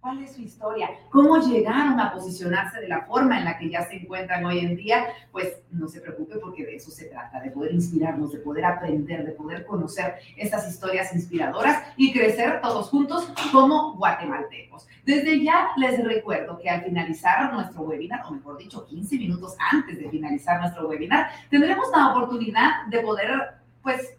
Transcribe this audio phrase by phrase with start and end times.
[0.00, 3.82] cuál es su historia, cómo llegaron a posicionarse de la forma en la que ya
[3.88, 7.50] se encuentran hoy en día, pues no se preocupe porque de eso se trata, de
[7.50, 13.32] poder inspirarnos, de poder aprender, de poder conocer estas historias inspiradoras y crecer todos juntos
[13.52, 14.86] como guatemaltecos.
[15.04, 19.98] Desde ya les recuerdo que al finalizar nuestro webinar, o mejor dicho, 15 minutos antes
[19.98, 23.30] de finalizar nuestro webinar, tendremos la oportunidad de poder,
[23.82, 24.17] pues,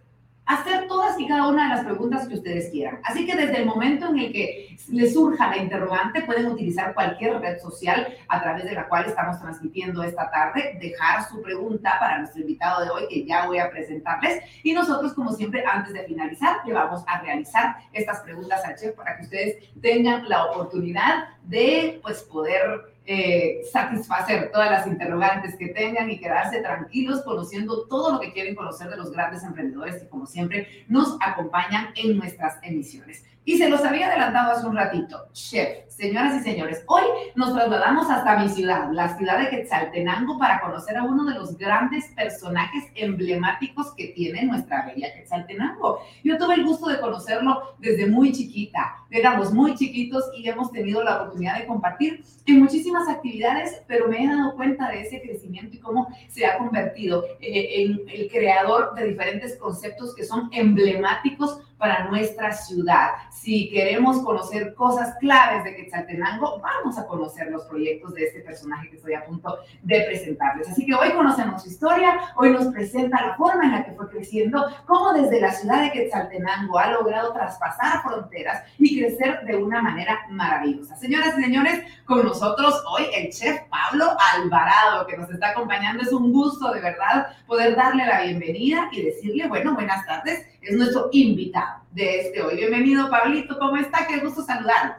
[0.50, 3.00] hacer todas y cada una de las preguntas que ustedes quieran.
[3.03, 7.39] Así que desde el momento en el que les surja la interrogante, pueden utilizar cualquier
[7.39, 12.17] red social a través de la cual estamos transmitiendo esta tarde, dejar su pregunta para
[12.17, 14.44] nuestro invitado de hoy, que ya voy a presentarles.
[14.64, 18.95] Y nosotros, como siempre, antes de finalizar, le vamos a realizar estas preguntas al chef
[18.95, 25.70] para que ustedes tengan la oportunidad de pues, poder eh, satisfacer todas las interrogantes que
[25.70, 30.08] tengan y quedarse tranquilos conociendo todo lo que quieren conocer de los grandes emprendedores que
[30.08, 33.25] como siempre nos acompañan en nuestras emisiones.
[33.45, 37.04] Y se los había adelantado hace un ratito, chef, señoras y señores, hoy
[37.36, 41.58] nos trasladamos hasta mi ciudad, la ciudad de Quetzaltenango, para conocer a uno de los
[41.58, 45.99] grandes personajes emblemáticos que tiene nuestra bella Quetzaltenango.
[46.23, 51.04] Yo tuve el gusto de conocerlo desde muy chiquita, éramos muy chiquitos y hemos tenido
[51.04, 55.76] la oportunidad de compartir en muchísimas actividades, pero me he dado cuenta de ese crecimiento
[55.76, 61.60] y cómo se ha convertido eh, en el creador de diferentes conceptos que son emblemáticos
[61.80, 63.12] para nuestra ciudad.
[63.32, 68.90] Si queremos conocer cosas claves de Quetzaltenango, vamos a conocer los proyectos de este personaje
[68.90, 70.67] que estoy a punto de presentarles.
[70.67, 74.10] Así que hoy conocemos su historia, hoy nos presenta la forma en la que fue
[74.10, 79.82] creciendo, cómo desde la ciudad de Quetzaltenango ha logrado traspasar fronteras y crecer de una
[79.82, 80.98] manera maravillosa.
[80.98, 86.04] Señoras y señores, con nosotros hoy el chef Pablo Alvarado, que nos está acompañando.
[86.04, 90.75] Es un gusto de verdad poder darle la bienvenida y decirle, bueno, buenas tardes es
[90.75, 92.58] nuestro invitado de este hoy.
[92.58, 94.08] Bienvenido, Pablito, ¿cómo está?
[94.08, 94.93] Qué gusto saludarlo.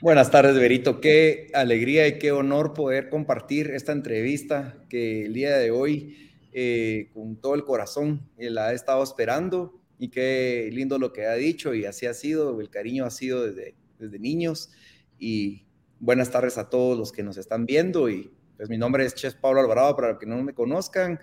[0.00, 1.00] Buenas tardes, Berito.
[1.00, 7.08] Qué alegría y qué honor poder compartir esta entrevista que el día de hoy, eh,
[7.14, 11.34] con todo el corazón, eh, la he estado esperando y qué lindo lo que ha
[11.34, 14.70] dicho y así ha sido, el cariño ha sido desde, desde niños
[15.18, 15.64] y
[16.00, 19.34] buenas tardes a todos los que nos están viendo y pues mi nombre es Chef
[19.34, 21.18] Pablo Alvarado, para los que no me conozcan,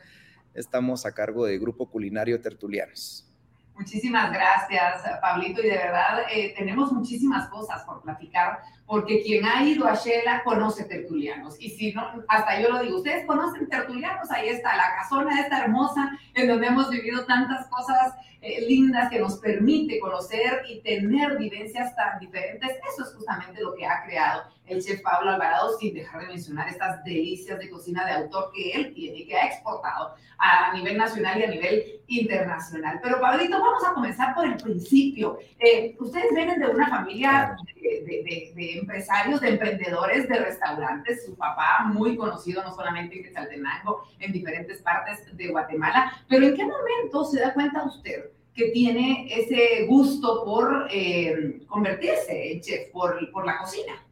[0.53, 3.27] estamos a cargo de Grupo Culinario Tertulianos.
[3.75, 8.59] Muchísimas gracias, Pablito, y de verdad eh, tenemos muchísimas cosas por platicar,
[8.91, 12.97] porque quien ha ido a Shela conoce tertulianos, y si no, hasta yo lo digo,
[12.97, 18.15] ustedes conocen tertulianos, ahí está la casona esta hermosa, en donde hemos vivido tantas cosas
[18.41, 23.73] eh, lindas que nos permite conocer y tener vivencias tan diferentes, eso es justamente lo
[23.75, 28.05] que ha creado el chef Pablo Alvarado, sin dejar de mencionar estas delicias de cocina
[28.05, 32.01] de autor que él tiene y que ha exportado a nivel nacional y a nivel
[32.07, 32.99] internacional.
[33.03, 35.39] Pero Pablito, vamos a comenzar por el principio.
[35.59, 41.25] Eh, ustedes vienen de una familia de, de, empresarios, de emprendedores, de restaurantes.
[41.25, 46.11] Su papá, muy conocido no solamente en Quetzaltenango, en diferentes partes de Guatemala.
[46.27, 48.25] Pero ¿en qué momento se da cuenta usted?
[48.53, 54.05] que tiene ese gusto por eh, convertirse en chef, por, la cocina.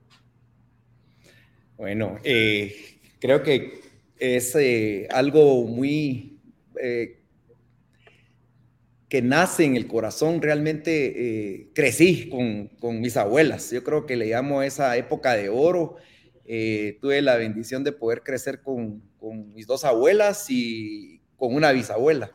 [1.76, 2.74] Bueno, eh,
[3.20, 3.82] creo que
[4.18, 6.40] es eh, algo muy
[9.10, 10.42] que nace en el corazón.
[10.42, 13.72] Realmente crecí con, mis abuelas.
[13.72, 15.98] Yo creo que le llamo esa época de oro.
[16.46, 22.32] tuve la bendición de poder crecer con, con, mis dos abuelas y con una bisabuela.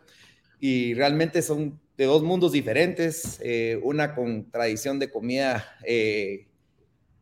[0.61, 3.41] Y realmente son de dos mundos diferentes.
[3.83, 5.65] una con tradición de comida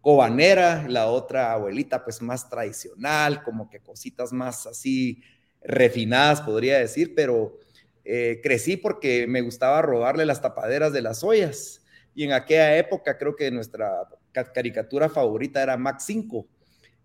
[0.03, 5.23] cobanera, la otra abuelita pues más tradicional, como que cositas más así
[5.63, 7.57] refinadas, podría decir, pero
[8.05, 11.85] eh, crecí porque me gustaba robarle las tapaderas de las ollas.
[12.15, 14.09] Y en aquella época creo que nuestra
[14.55, 16.47] caricatura favorita era Max 5.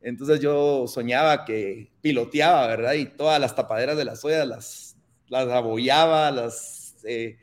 [0.02, 2.94] Entonces yo soñaba que piloteaba, ¿verdad?
[2.94, 4.98] Y todas las tapaderas de las ollas las,
[5.28, 7.38] las abollaba, las eh,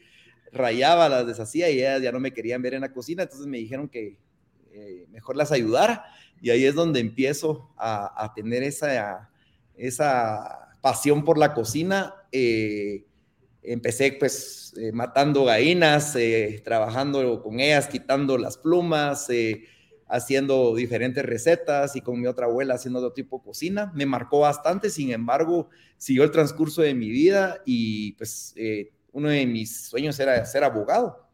[0.52, 3.22] rayaba, las deshacía y ellas ya no me querían ver en la cocina.
[3.22, 4.18] Entonces me dijeron que
[4.72, 6.04] eh, mejor las ayudara.
[6.40, 9.30] Y ahí es donde empiezo a, tener esa,
[9.76, 12.14] esa pasión por la cocina.
[13.64, 16.16] Empecé pues matando gallinas,
[16.64, 19.28] trabajando con ellas, quitando las plumas,
[20.08, 23.92] haciendo diferentes recetas y con mi otra abuela haciendo otro tipo de cocina.
[23.94, 28.54] Me marcó bastante, sin embargo, siguió el transcurso de mi vida y pues
[29.14, 31.28] uno de mis sueños era ser abogado,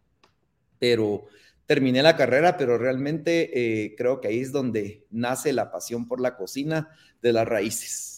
[0.78, 1.26] pero
[1.70, 6.20] terminé la carrera, pero realmente eh, creo que ahí es donde nace la pasión por
[6.20, 6.88] la cocina
[7.22, 8.09] de las raíces.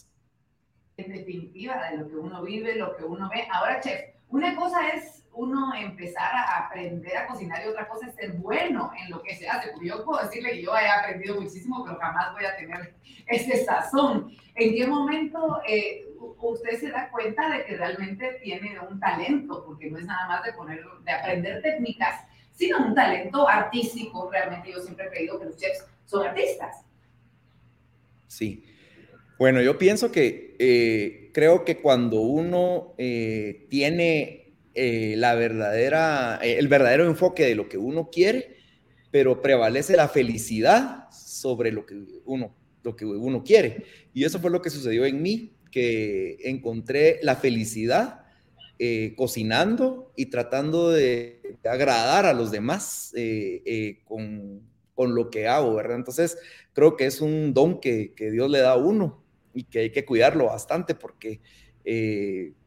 [0.96, 3.46] En definitiva, de lo que uno vive, lo que uno ve.
[3.50, 8.14] Ahora, chef, una cosa es uno empezar a aprender a cocinar y otra cosa es
[8.14, 9.70] ser bueno en lo que se hace.
[9.70, 12.94] Porque yo puedo decirle que yo he aprendido muchísimo, pero jamás voy a tener
[13.26, 14.34] ese sazón.
[14.54, 16.06] ¿En qué momento eh,
[16.38, 19.64] usted se da cuenta de que realmente tiene un talento?
[19.64, 24.30] Porque no es nada más de, poner, de aprender técnicas, sino un talento artístico.
[24.30, 26.84] Realmente yo siempre he creído que los chefs son artistas.
[28.28, 28.64] Sí.
[29.42, 36.60] Bueno, yo pienso que eh, creo que cuando uno eh, tiene eh, la verdadera, eh,
[36.60, 38.54] el verdadero enfoque de lo que uno quiere,
[39.10, 42.54] pero prevalece la felicidad sobre lo que uno,
[42.84, 43.84] lo que uno quiere.
[44.14, 48.24] Y eso fue lo que sucedió en mí, que encontré la felicidad
[48.78, 53.12] eh, cocinando y tratando de, agradar a los demás
[54.04, 54.62] con,
[54.94, 55.96] con, lo que hago, ¿verdad?
[55.96, 56.38] Entonces,
[56.74, 59.21] creo que es un don que, que Dios le da a uno
[59.54, 61.40] y que hay que cuidarlo bastante porque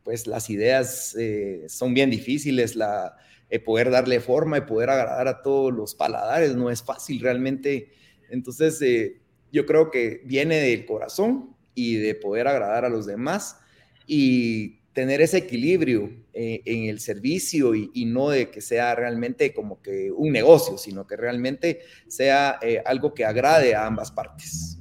[0.06, 3.18] pues las ideas eh, son bien difíciles, la,
[3.50, 7.90] eh, poder darle forma y poder agradar a todos los paladares no es fácil realmente.
[8.30, 9.20] Entonces, eh,
[9.52, 13.58] yo creo que viene del corazón y de poder agradar a los demás
[14.06, 20.10] y tener ese equilibrio en el servicio y, no de que sea realmente como que
[20.10, 24.75] un negocio, sino que realmente sea algo que agrade a ambas partes.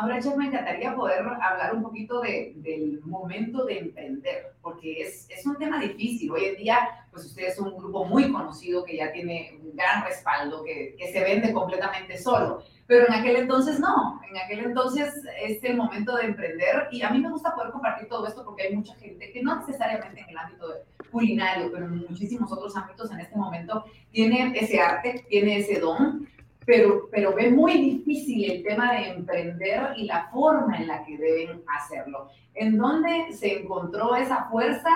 [0.00, 5.28] Ahora, Chef, me encantaría poder hablar un poquito de, del momento de emprender, porque es,
[5.28, 6.30] es, un tema difícil.
[6.30, 6.78] Hoy en día,
[7.10, 11.12] pues ustedes son un grupo muy conocido que ya tiene un gran respaldo, que, que
[11.12, 12.62] se vende completamente solo.
[12.86, 15.12] Pero en aquel entonces no, en aquel entonces
[15.42, 18.62] es el momento de emprender y a mí me gusta poder compartir todo esto porque
[18.62, 20.66] hay mucha gente que no necesariamente en el ámbito
[21.12, 26.26] culinario, pero en muchísimos otros ámbitos en este momento tiene ese arte, tiene ese don
[26.66, 31.16] pero, pero ve muy difícil el tema de emprender y la forma en la que
[31.16, 32.28] deben hacerlo.
[32.54, 34.90] ¿En dónde se encontró esa fuerza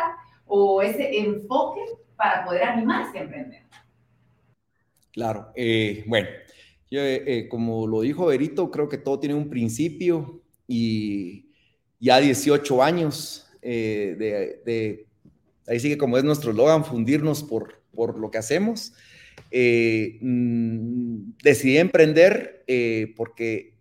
[0.46, 1.81] o ese enfoque
[2.16, 3.62] para poder animarse a emprender?
[5.12, 6.28] Claro, eh, bueno,
[6.90, 11.50] yo, eh, eh, como lo dijo Berito, creo que todo tiene un principio y
[12.00, 15.06] ya 18 años de, de,
[15.67, 18.93] ahí sigue como es nuestro eslogan, fundirnos por, por lo que hacemos.
[19.56, 23.74] Eh, mm, decidí emprender eh, porque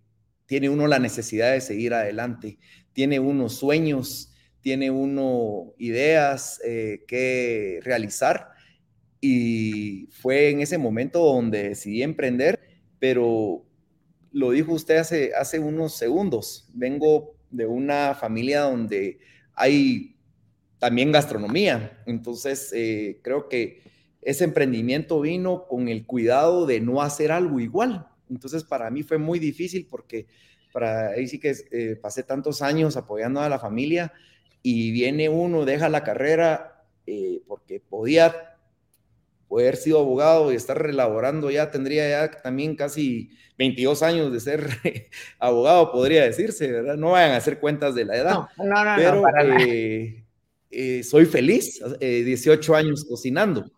[0.45, 2.59] tiene uno la necesidad de seguir adelante,
[2.93, 8.49] tiene uno sueños, tiene uno ideas eh, que realizar
[9.19, 12.59] y fue en ese momento donde decidí emprender,
[12.99, 13.65] pero
[14.31, 19.17] lo dijo usted hace, hace unos segundos, vengo de una familia donde
[19.55, 20.17] hay
[20.77, 22.69] también gastronomía, entonces
[23.23, 23.81] creo que
[24.25, 28.07] ese emprendimiento vino con el cuidado de no hacer algo igual.
[28.29, 30.27] Entonces, para mí fue muy difícil porque
[30.71, 34.11] para ahí sí que eh, pasé tantos años apoyando a la familia
[34.61, 38.57] y viene uno, deja la carrera eh, porque podía
[39.51, 44.67] haber sido abogado y estar relaborando ya, tendría ya también casi 22 años de ser
[45.39, 46.95] abogado, podría decirse, ¿verdad?
[46.95, 48.33] No vayan a hacer cuentas de la edad.
[48.33, 49.23] No, no, no, pero
[50.71, 53.69] eh, soy feliz, 18 años cocinando.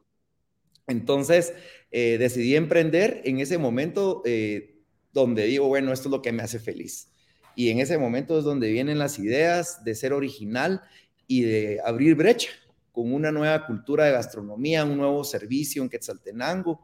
[0.88, 1.54] Entonces,
[1.92, 4.82] eh, decidí emprender en ese momento eh,
[5.14, 7.10] donde digo, bueno, esto es lo que me hace feliz.
[7.56, 10.82] Y en ese momento es donde vienen las ideas de ser original
[11.26, 12.50] y de abrir brecha
[12.92, 16.82] con una nueva cultura de gastronomía, un nuevo servicio en Quetzaltenango.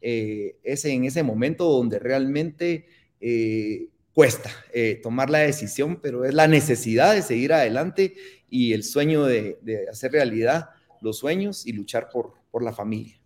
[0.00, 2.86] Eh, es en ese momento donde realmente
[4.12, 4.50] cuesta
[5.00, 8.14] tomar la decisión, pero es la necesidad de seguir adelante
[8.50, 13.21] y el sueño de, hacer realidad los sueños y luchar por la familia.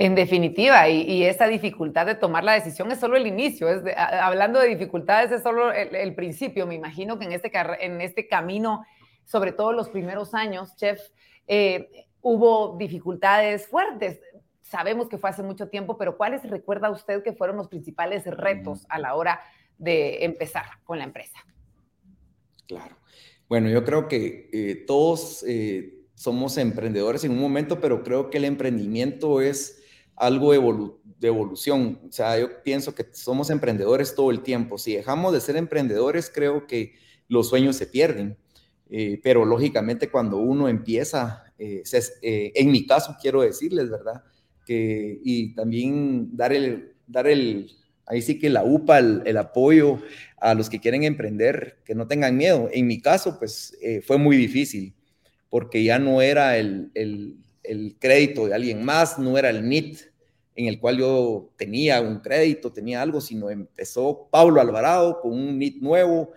[0.00, 3.68] En definitiva, y, esa dificultad de tomar la decisión es solo el inicio.
[3.68, 6.68] Es hablando de dificultades, es solo el, principio.
[6.68, 7.50] Me imagino que en este,
[7.80, 8.84] en este camino,
[9.24, 11.00] sobre todo los primeros años, chef,
[11.48, 14.20] eh, hubo dificultades fuertes.
[14.62, 18.86] Sabemos que fue hace mucho tiempo, pero ¿cuáles recuerda usted que fueron los principales retos
[18.90, 19.40] a la hora
[19.78, 21.44] de empezar con la empresa?
[22.68, 22.94] Claro.
[23.48, 28.38] Bueno, yo creo que eh, todos eh, somos emprendedores en un momento, pero creo que
[28.38, 29.77] el emprendimiento es
[30.18, 32.00] algo de evolución.
[32.08, 34.78] O sea, yo pienso que somos emprendedores todo el tiempo.
[34.78, 36.94] Si dejamos de ser emprendedores, creo que
[37.28, 38.36] los sueños se pierden.
[38.90, 41.82] Eh, pero lógicamente cuando uno empieza, eh,
[42.22, 44.22] eh, en mi caso quiero decirles, ¿verdad?
[44.64, 47.70] Que, y también dar el, dar el,
[48.06, 50.00] ahí sí que la UPA, el, apoyo
[50.40, 52.70] a los que quieren emprender, que no tengan miedo.
[52.72, 54.94] En mi caso, pues fue muy difícil,
[55.50, 59.98] porque ya no era el, el, el, crédito de alguien más, no era el NIT
[60.58, 65.56] en el cual yo tenía un crédito, tenía algo, sino empezó Pablo Alvarado con un
[65.56, 66.32] NIT nuevo,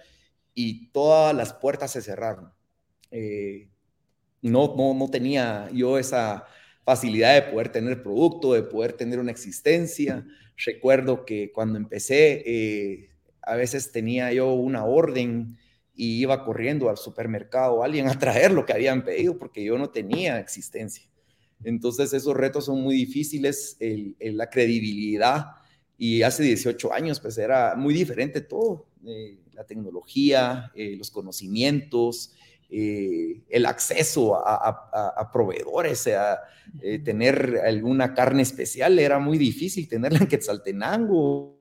[0.53, 2.51] y todas las puertas se cerraron.
[3.09, 3.67] Eh,
[4.43, 6.45] no, no, tenía yo esa
[6.85, 10.23] facilidad de poder tener producto, de poder tener una existencia.
[10.55, 13.09] Recuerdo que cuando empecé, eh,
[13.41, 15.57] a veces tenía yo una orden
[15.95, 19.89] y iba corriendo al supermercado alguien a traer lo que habían pedido porque yo no
[19.89, 21.10] tenía existencia.
[21.63, 25.61] Entonces esos retos son muy difíciles, la credibilidad
[26.01, 28.87] y hace 18 años pues era muy diferente todo.
[29.05, 32.33] Eh, la tecnología, eh, los conocimientos,
[32.71, 36.39] eh, el acceso a, proveedores, a
[37.03, 41.59] tener alguna carne especial era muy difícil, tenerla en Quetzaltenango,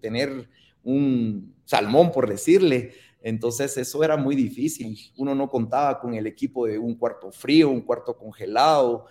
[0.00, 0.48] tener
[0.82, 2.94] un salmón, por decirle.
[3.20, 4.96] Entonces eso era muy difícil.
[5.18, 9.06] Uno no contaba con el equipo de un cuarto frío, un cuarto congelado.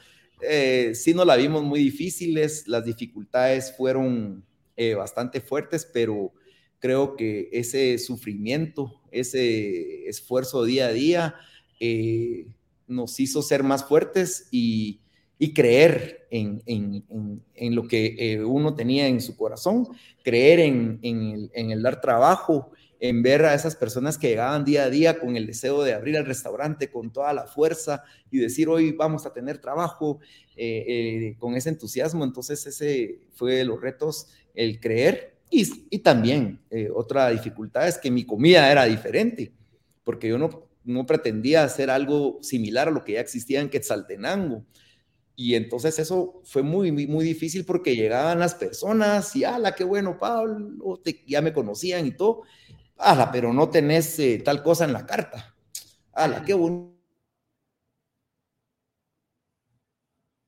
[0.94, 4.44] Sí nos la vimos muy difíciles, las dificultades fueron
[4.98, 6.34] bastante fuertes, pero
[6.86, 11.36] creo que ese sufrimiento, ese esfuerzo día a día
[11.80, 12.46] eh,
[12.88, 15.02] nos hizo ser más fuertes y,
[15.56, 16.62] creer en,
[17.76, 19.88] lo que eh, uno tenía en su corazón,
[20.24, 21.00] creer en,
[21.54, 22.72] el, dar trabajo,
[23.10, 26.16] en ver a esas personas que llegaban día a día con el deseo de abrir
[26.16, 30.20] el restaurante con toda la fuerza y decir hoy vamos a tener trabajo
[30.56, 32.24] eh, con ese entusiasmo.
[32.24, 38.12] Entonces ese fue de los retos, el creer y, también eh, otra dificultad es que
[38.12, 39.54] mi comida era diferente,
[40.04, 44.66] porque yo no, no pretendía hacer algo similar a lo que ya existía en Quetzaltenango.
[45.38, 49.84] Y entonces eso fue muy, muy, muy difícil porque llegaban las personas y, ala, qué
[49.84, 52.44] bueno, Pablo, ya me conocían y todo.
[52.98, 55.56] Ala, pero no tenés eh, tal cosa en la carta.
[56.14, 56.94] Ala, qué bueno.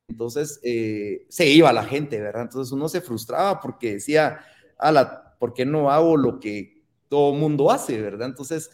[0.07, 2.43] Entonces eh, se iba la gente, ¿verdad?
[2.43, 4.39] Entonces uno se frustraba porque decía,
[4.77, 8.27] ala, ¿por qué no hago lo que todo mundo hace, verdad?
[8.29, 8.69] Entonces,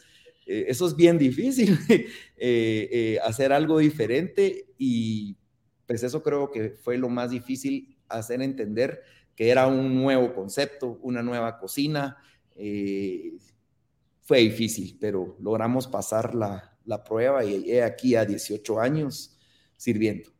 [0.46, 1.78] eh, eso es bien difícil,
[3.24, 5.38] hacer algo diferente y
[5.88, 9.02] pues eso creo que fue lo más difícil, hacer entender
[9.36, 12.18] que era un nuevo concepto, una nueva cocina.
[14.24, 19.38] Fue difícil, pero logramos pasar la, la prueba y he aquí a 18 años
[19.78, 20.34] sirviendo.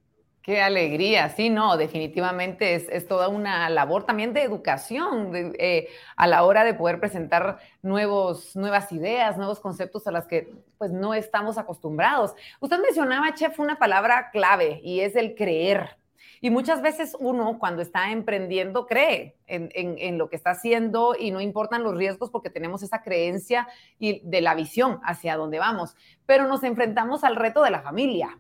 [0.44, 5.88] Qué alegría, sí, no, definitivamente es, toda una labor también de educación eh,
[6.18, 10.92] a la hora de poder presentar nuevos, nuevas ideas, nuevos conceptos a las que pues
[10.92, 12.34] no estamos acostumbrados.
[12.60, 15.96] Usted mencionaba, chef, una palabra clave y es el creer.
[16.44, 21.32] Y muchas veces uno cuando está emprendiendo cree en, en, lo que está haciendo y
[21.32, 23.66] no importan los riesgos porque tenemos esa creencia
[23.98, 25.96] y de la visión hacia dónde vamos,
[26.26, 28.38] pero nos enfrentamos al reto de la familia.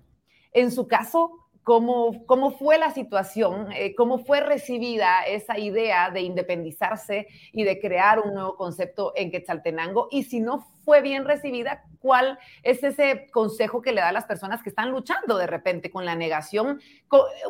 [0.51, 6.21] En su caso, cómo, cómo fue la situación, eh, cómo fue recibida esa idea de
[6.21, 10.09] independizarse y de crear un nuevo concepto en Quetzaltenango.
[10.11, 14.25] Y si no fue bien recibida, ¿cuál es ese consejo que le da a las
[14.25, 16.81] personas que están luchando de repente con la negación?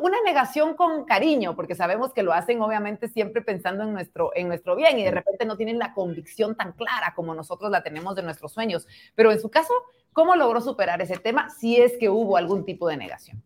[0.01, 4.49] una negación con cariño, porque sabemos que lo hacen obviamente siempre pensando en nuestro, en
[4.49, 8.15] nuestro bien y de repente no tienen la convicción tan clara como nosotros la tenemos
[8.15, 8.85] de nuestros sueños.
[9.15, 9.73] Pero en su caso,
[10.11, 13.41] ¿cómo logró superar ese tema si es que hubo algún tipo de negación?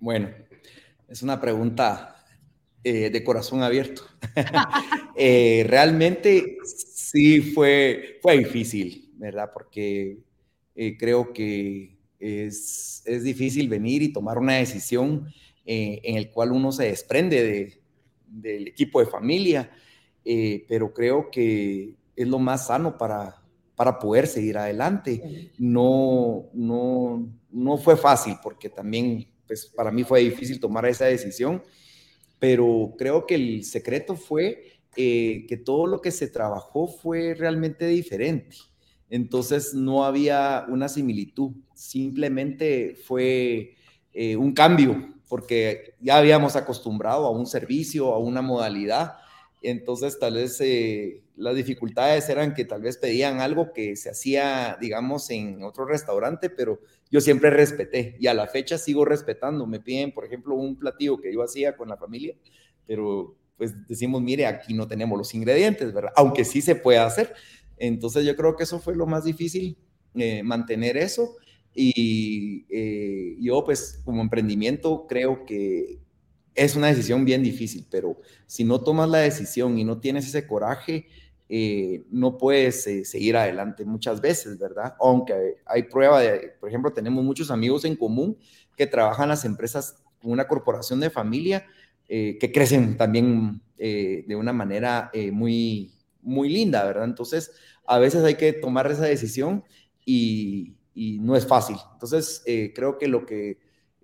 [0.00, 0.30] Bueno,
[1.08, 2.16] es una pregunta
[2.82, 4.02] eh, de corazón abierto.
[5.22, 9.50] Eh, realmente sí fue, fue difícil, ¿verdad?
[9.52, 10.16] Porque
[10.74, 15.26] eh, creo que es, difícil venir y tomar una decisión
[15.66, 17.82] en el cual uno se desprende
[18.26, 19.70] del equipo de familia,
[20.66, 23.39] pero creo que es lo más sano para,
[23.80, 25.52] para poder seguir adelante.
[25.56, 31.62] No, no, no fue fácil porque también pues, para mí fue difícil tomar esa decisión,
[32.38, 37.86] pero creo que el secreto fue eh, que todo lo que se trabajó fue realmente
[37.86, 38.54] diferente.
[39.08, 43.76] Entonces no había una similitud, simplemente fue
[44.12, 49.14] eh, un cambio, porque ya habíamos acostumbrado a un servicio, a una modalidad,
[49.62, 54.78] Entonces, tal vez eh, las dificultades eran que tal vez pedían algo que se hacía,
[54.80, 59.66] digamos, en otro restaurante, pero yo siempre respeté y a la fecha sigo respetando.
[59.66, 62.34] Me piden, por ejemplo, un platillo que yo hacía con la familia,
[62.86, 66.12] pero pues decimos, mire, aquí no tenemos los ingredientes, ¿verdad?
[66.16, 67.34] Aunque sí se puede hacer.
[67.76, 69.76] Entonces, yo creo que eso fue lo más difícil,
[70.14, 71.36] eh, mantener eso.
[71.74, 75.98] Y eh, yo, pues, como emprendimiento, creo que
[76.54, 80.46] es una decisión bien difícil, pero si no tomas la decisión y no tienes ese
[80.46, 81.06] coraje,
[81.52, 84.94] eh, no puedes eh, seguir adelante muchas veces, ¿verdad?
[85.00, 88.38] Aunque hay prueba de, por ejemplo, tenemos muchos amigos en común
[88.76, 91.66] que trabajan las empresas con una corporación de familia
[92.08, 95.90] eh, que crecen también de una manera muy,
[96.20, 97.04] muy linda, ¿verdad?
[97.04, 97.50] Entonces,
[97.86, 99.64] a veces hay que tomar esa decisión
[100.04, 101.76] y, y no es fácil.
[101.94, 102.42] Entonces,
[102.74, 103.56] creo que lo que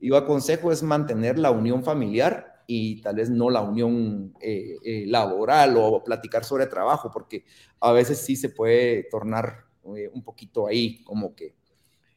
[0.06, 5.04] yo aconsejo es mantener la unión familiar y tal vez no la unión eh, eh,
[5.06, 7.44] laboral o platicar sobre trabajo, porque
[7.80, 9.64] a veces sí se puede tornar
[9.96, 11.54] eh, un poquito ahí como que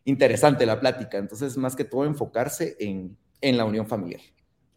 [0.05, 1.17] interesante la plática.
[1.17, 4.21] Entonces, más que todo, enfocarse en, en la unión familiar.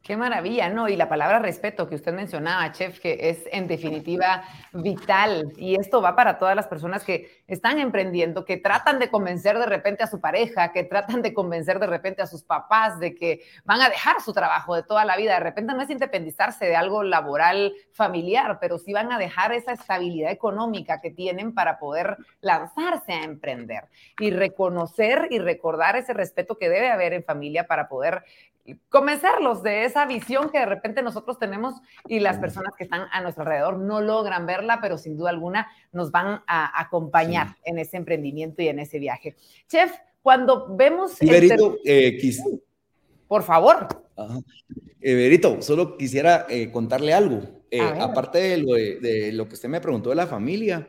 [0.02, 0.88] Qué maravilla, ¿no?
[0.88, 4.42] Y la palabra respeto que usted mencionaba, chef, que es en definitiva
[4.72, 5.52] vital.
[5.56, 9.66] Y esto va para todas las personas que están emprendiendo, que tratan de convencer de
[9.66, 13.42] repente a su pareja, que tratan de convencer de repente a sus papás de que
[13.64, 15.34] van a dejar su trabajo de toda la vida.
[15.34, 19.70] De repente no es independizarse de algo laboral, familiar, pero sí van a dejar esa
[19.70, 23.84] estabilidad económica que tienen para poder lanzarse a emprender
[24.18, 28.24] y reconocer y recordar ese respeto que debe haber en familia para poder
[28.88, 31.74] convencerlos de esa visión que de repente nosotros tenemos
[32.08, 35.68] y las personas que están a nuestro alrededor no logran verla, pero sin duda alguna
[35.92, 39.36] nos van a acompañar en ese emprendimiento y en ese viaje.
[39.68, 41.20] Chef, cuando vemos...
[41.20, 42.18] Iberito, eh,
[43.28, 43.86] Por favor.
[45.00, 47.42] Iberito, solo quisiera eh, contarle algo.
[47.70, 50.88] Eh, aparte de lo, de, lo, que usted me preguntó de la familia,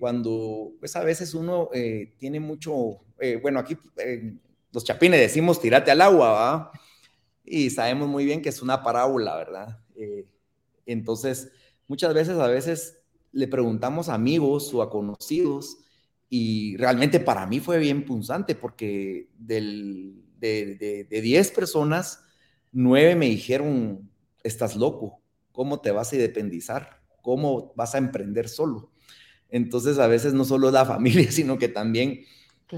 [0.00, 1.68] cuando pues a veces uno
[2.18, 3.00] tiene mucho,
[3.42, 3.76] bueno, aquí
[4.72, 6.72] los chapines decimos tírate al agua, ¿va?
[7.44, 9.78] Y sabemos muy bien que es una parábola, ¿verdad?
[9.96, 10.26] Eh,
[10.86, 11.52] entonces,
[11.86, 12.98] muchas veces, a veces
[13.32, 15.78] le preguntamos a amigos o a conocidos
[16.30, 22.24] y realmente para mí fue bien punzante porque del, de 10 personas,
[22.72, 24.10] 9 me dijeron,
[24.42, 25.20] estás loco,
[25.52, 27.00] ¿cómo te vas a independizar?
[27.22, 28.90] ¿Cómo vas a emprender solo?
[29.48, 32.24] Entonces, a veces no solo la familia, sino que también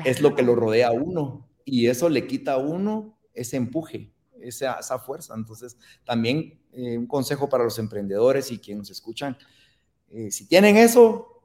[0.05, 4.13] es lo que lo rodea a uno y eso le quita a uno ese empuje,
[4.49, 5.35] esa, esa fuerza.
[5.35, 9.37] Entonces, también eh, un consejo para los emprendedores y quienes nos escuchan,
[10.11, 11.43] eh, si tienen eso,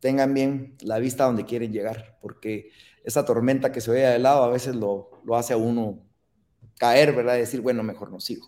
[0.00, 2.70] tengan bien la vista donde quieren llegar, porque
[3.04, 6.02] esa tormenta que se ve de lado a veces lo, lo hace a uno
[6.78, 7.34] caer, ¿verdad?
[7.34, 8.46] Decir, bueno, mejor no sigo.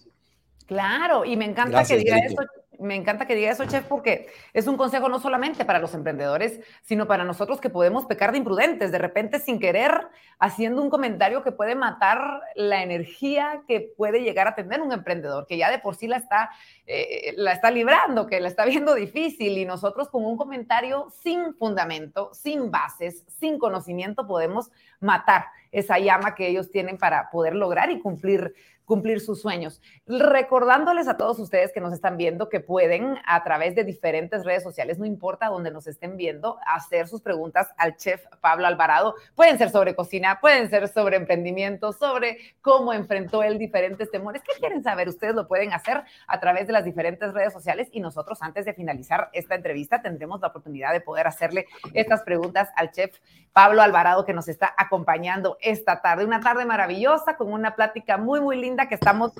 [0.66, 2.36] Claro, y me encanta que diga eso,
[2.78, 6.60] me encanta que diga eso, chef, porque es un consejo no solamente para los emprendedores,
[6.82, 11.42] sino para nosotros que podemos pecar de imprudentes, de repente sin querer, haciendo un comentario
[11.42, 15.78] que puede matar la energía que puede llegar a tener un emprendedor, que ya de
[15.78, 16.50] por sí la está,
[16.86, 21.54] eh, la está librando, que la está viendo difícil, y nosotros con un comentario sin
[21.54, 27.90] fundamento, sin bases, sin conocimiento, podemos matar esa llama que ellos tienen para poder lograr
[27.90, 28.54] y cumplir
[28.88, 29.82] cumplir sus sueños.
[30.06, 34.62] Recordándoles a todos ustedes que nos están viendo que pueden a través de diferentes redes
[34.62, 39.14] sociales, no importa dónde nos estén viendo, hacer sus preguntas al chef Pablo Alvarado.
[39.34, 44.42] Pueden ser sobre cocina, pueden ser sobre emprendimiento, sobre cómo enfrentó él diferentes temores.
[44.42, 45.08] ¿Qué quieren saber?
[45.08, 48.72] Ustedes lo pueden hacer a través de las diferentes redes sociales y nosotros antes de
[48.72, 53.18] finalizar esta entrevista tendremos la oportunidad de poder hacerle estas preguntas al chef
[53.52, 56.24] Pablo Alvarado que nos está acompañando esta tarde.
[56.24, 59.32] Una tarde maravillosa con una plática muy, muy linda que estamos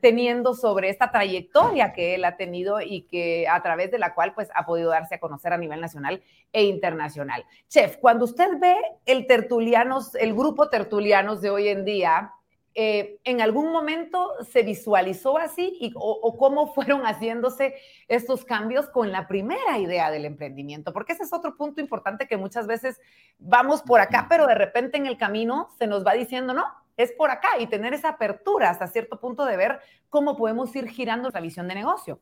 [0.00, 4.32] teniendo sobre esta trayectoria que él ha tenido y que a través de la cual
[4.34, 6.22] pues ha podido darse a conocer a nivel nacional
[6.52, 7.44] e internacional.
[7.68, 12.32] Chef, cuando usted ve el tertulianos, el grupo tertulianos de hoy en día,
[12.80, 17.74] eh, ¿en algún momento se visualizó así y, o, cómo fueron haciéndose
[18.06, 20.92] estos cambios con la primera idea del emprendimiento?
[20.92, 23.00] Porque ese es otro punto importante que muchas veces
[23.38, 26.66] vamos por acá, pero de repente en el camino se nos va diciendo, no,
[26.98, 29.80] es por acá y tener esa apertura hasta cierto punto de ver
[30.10, 32.20] cómo podemos ir girando la visión de negocio.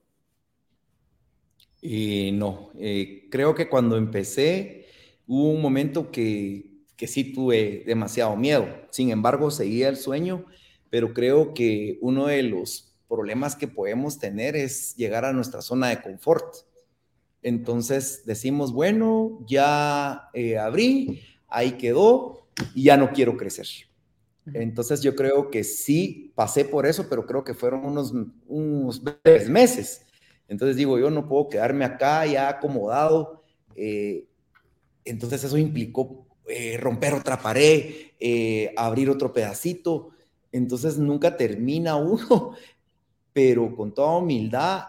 [1.82, 4.86] Y no, eh, creo que cuando empecé
[5.26, 8.66] hubo un momento que que sí tuve demasiado miedo.
[8.90, 10.46] Sin embargo, seguía el sueño,
[10.90, 15.88] pero creo que uno de los problemas que podemos tener es llegar a nuestra zona
[15.88, 16.56] de confort.
[17.42, 23.66] Entonces decimos, bueno, ya eh, abrí, ahí quedó y ya no quiero crecer.
[24.54, 28.12] Entonces yo creo que sí pasé por eso, pero creo que fueron unos,
[28.46, 29.02] unos
[29.48, 30.06] meses.
[30.48, 33.42] Entonces digo, yo no puedo quedarme acá ya acomodado.
[33.74, 34.26] Eh,
[35.04, 40.10] entonces eso implicó eh, romper otra pared, eh, abrir otro pedacito.
[40.52, 42.52] Entonces nunca termina uno,
[43.32, 44.84] pero con toda humildad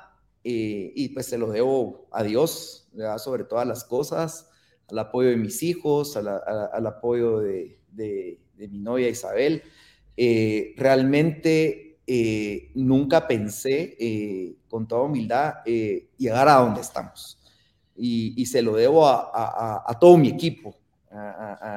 [0.49, 4.49] y pues se lo debo a Dios, sobre todas las cosas,
[4.89, 9.61] al apoyo de mis hijos, al apoyo de, de, mi novia Isabel.
[10.15, 11.99] realmente
[12.75, 15.55] nunca pensé, con toda humildad,
[16.17, 17.37] llegar a donde estamos
[17.97, 20.75] y, se lo debo a, todo mi equipo,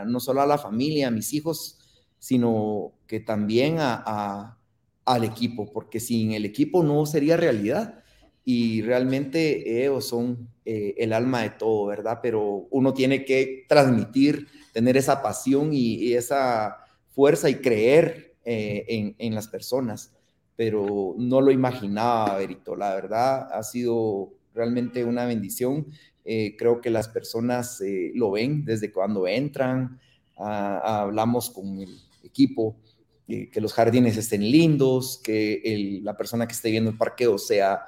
[0.06, 1.78] no solo a la familia, a mis hijos,
[2.18, 7.96] sino que también al equipo, porque sin el equipo no sería realidad.
[8.44, 12.20] Y realmente ellos son eh, el alma de todo, ¿verdad?
[12.22, 16.78] Pero uno tiene que transmitir, tener esa pasión y, esa
[17.10, 20.12] fuerza y creer eh, en, en, las personas.
[20.56, 22.76] Pero no lo imaginaba, Berito.
[22.76, 25.86] La verdad ha sido realmente una bendición
[26.24, 29.98] eh, creo que las personas eh, lo ven desde cuando entran,
[30.36, 32.76] hablamos con el equipo,
[33.26, 37.80] que los jardines estén lindos, que la persona que esté viendo el parqueo sea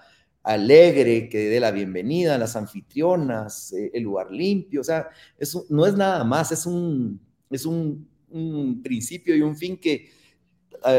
[0.42, 5.86] alegre, que dé la bienvenida a las anfitrionas, el lugar limpio, o sea, eso no
[5.86, 10.10] es nada más, es un, es un, un principio y un fin que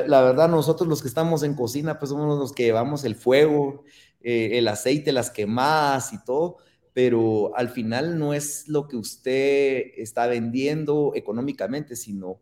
[0.08, 3.84] la verdad nosotros los que estamos en cocina, pues somos los que llevamos el fuego,
[4.21, 6.58] el aceite, las quemadas y todo,
[6.93, 12.39] pero al final no es lo que usted está vendiendo económicamente, sino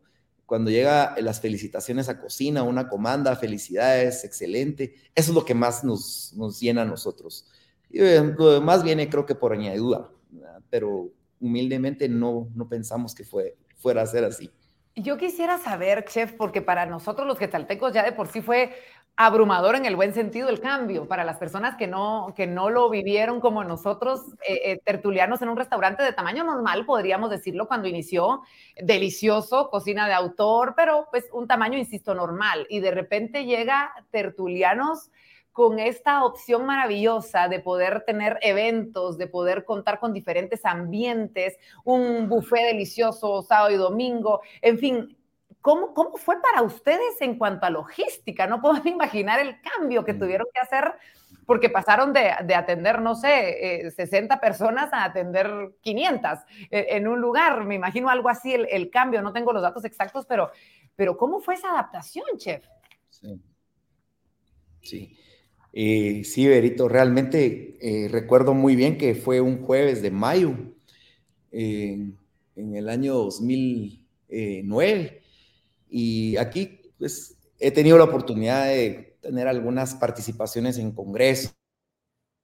[0.51, 5.85] cuando llega las felicitaciones a cocina, una comanda, felicidades, excelente, eso es lo que más
[5.85, 7.49] nos, nos llena a nosotros.
[7.89, 10.09] Y eh, lo viene creo que por añadidura,
[10.69, 11.07] pero
[11.39, 14.51] humildemente no, no pensamos que fue, fuera a ser así.
[14.97, 18.73] Yo quisiera saber, chef, porque para nosotros los quetzaltecos ya de por sí fue
[19.15, 21.08] abrumador en el buen sentido el cambio.
[21.08, 25.50] Para las personas que no, que no lo vivieron como nosotros, eh, eh, tertulianos en
[25.50, 28.41] un restaurante de tamaño normal, podríamos decirlo, cuando inició,
[28.82, 32.65] delicioso, cocina de autor, pero pues un tamaño, insisto, normal.
[32.69, 35.12] Y de repente llega tertulianos
[35.52, 42.30] con esta opción maravillosa de poder tener eventos, de poder contar con diferentes ambientes, un
[42.30, 45.17] buffet delicioso sábado y domingo, en fin.
[45.62, 48.47] ¿Cómo, ¿Cómo fue para ustedes en cuanto a logística?
[48.47, 50.19] No puedo imaginar el cambio que mm.
[50.19, 50.93] tuvieron que hacer
[51.45, 57.19] porque pasaron de, atender, no sé, 60 eh, personas a atender 500 eh, en un
[57.19, 57.65] lugar.
[57.65, 60.52] Me imagino algo así, el, el, cambio, no tengo los datos exactos, pero,
[60.95, 62.63] pero ¿cómo fue esa adaptación, chef?
[63.10, 63.41] Sí.
[64.82, 65.17] Sí.
[65.74, 70.54] Eh, sí, Berito, realmente eh, recuerdo muy bien que fue un jueves de mayo
[71.52, 72.17] en
[72.56, 75.20] el año 2009
[75.91, 81.54] y aquí pues he tenido la oportunidad de tener algunas participaciones en congresos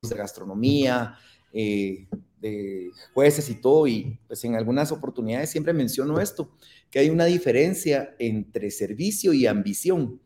[0.03, 1.17] de gastronomía,
[1.53, 2.07] eh,
[2.39, 6.51] de jueces y todo, y pues en algunas oportunidades siempre menciono esto,
[6.91, 10.21] que hay una diferencia entre servicio y ambición.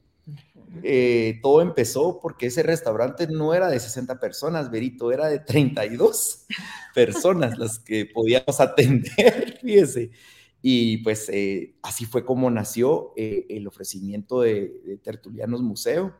[0.84, 6.46] Eh, todo empezó porque ese restaurante no era de 60 personas, Berito, era de 32
[6.96, 10.12] personas las que podíamos atender, fíjese.
[10.62, 16.16] Y pues eh, así fue como nació eh, el ofrecimiento de, Tertulianos Museo,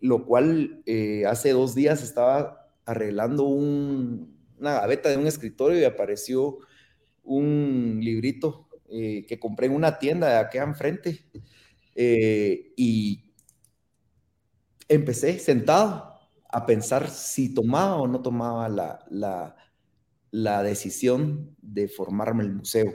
[0.00, 0.82] lo cual
[1.28, 6.58] hace dos días estaba arreglando una gaveta de un escritorio y apareció
[7.22, 11.24] un librito que compré en una tienda de aquí enfrente.
[11.94, 13.32] y
[14.88, 16.12] empecé sentado
[16.52, 19.56] a pensar si tomaba o no tomaba la,
[20.30, 22.92] la, decisión de formarme el museo.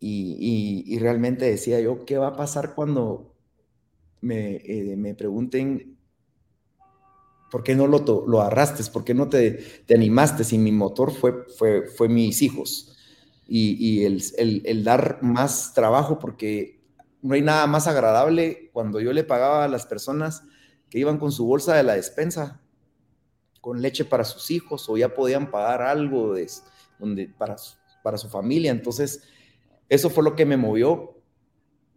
[0.00, 3.34] Y, realmente decía yo, ¿qué va a pasar cuando
[4.20, 5.98] me, eh, me pregunten
[7.50, 8.90] ¿Por qué no lo, lo arrastes?
[8.90, 9.52] ¿Por qué no te,
[9.86, 10.44] te, animaste?
[10.44, 12.96] Si mi motor fue, fue, fue mis hijos.
[13.46, 16.82] Y, y el, el, el, dar más trabajo, porque
[17.22, 20.42] no hay nada más agradable cuando yo le pagaba a las personas
[20.90, 22.60] que iban con su bolsa de la despensa,
[23.62, 26.50] con leche para sus hijos, o ya podían pagar algo de,
[26.98, 27.56] donde, para,
[28.02, 28.70] para su familia.
[28.70, 29.22] Entonces,
[29.88, 31.22] eso fue lo que me movió,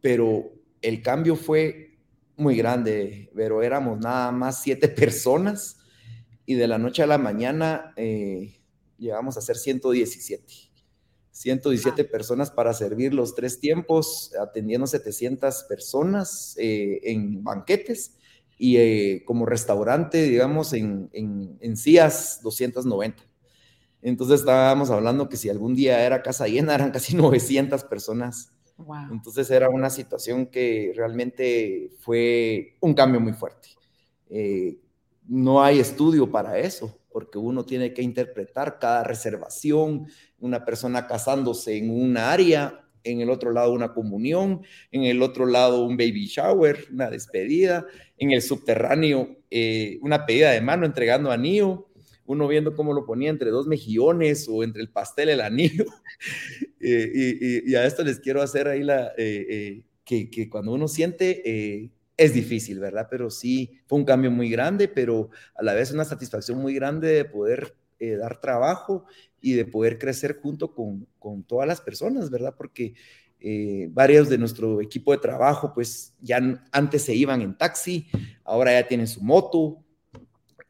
[0.02, 0.52] pero
[0.82, 1.98] el cambio fue
[2.38, 5.78] muy grande, pero éramos nada más siete personas
[6.46, 8.62] y de la noche a la mañana eh,
[8.98, 10.72] llegamos a ser 117.
[11.32, 18.18] 117 personas para servir los tres tiempos, atendiendo 700 personas eh, en banquetes
[18.58, 23.24] y eh, como restaurante, digamos, en, en, en CIAS 290.
[24.02, 28.52] Entonces estábamos hablando que si algún día era casa llena, eran casi 900 personas.
[29.12, 33.70] Entonces era una situación que realmente fue un cambio muy fuerte.
[34.30, 34.80] Eh,
[35.28, 40.08] no hay estudio para eso, porque uno tiene que interpretar cada reservación,
[40.40, 45.46] una persona casándose en un área, en el otro lado una comunión, en el otro
[45.46, 47.86] lado un baby shower, una despedida,
[48.18, 51.90] en el subterráneo eh, una pedida de mano entregando anillo,
[52.32, 55.86] uno viendo cómo lo ponía entre dos mejillones o entre el pastel el anillo.
[56.84, 61.92] Eh, y, a esto les quiero hacer ahí la, eh, que, que, cuando uno siente,
[62.18, 63.08] es difícil, ¿verdad?
[63.08, 67.08] Pero sí, fue un cambio muy grande, pero a la vez una satisfacción muy grande
[67.10, 69.06] de poder dar trabajo
[69.40, 72.56] y de poder crecer junto con, con todas las personas, ¿verdad?
[72.58, 72.96] Porque
[73.44, 76.40] eh, varios de nuestro equipo de trabajo, pues ya
[76.72, 78.08] antes se iban en taxi,
[78.44, 79.84] ahora ya tienen su moto,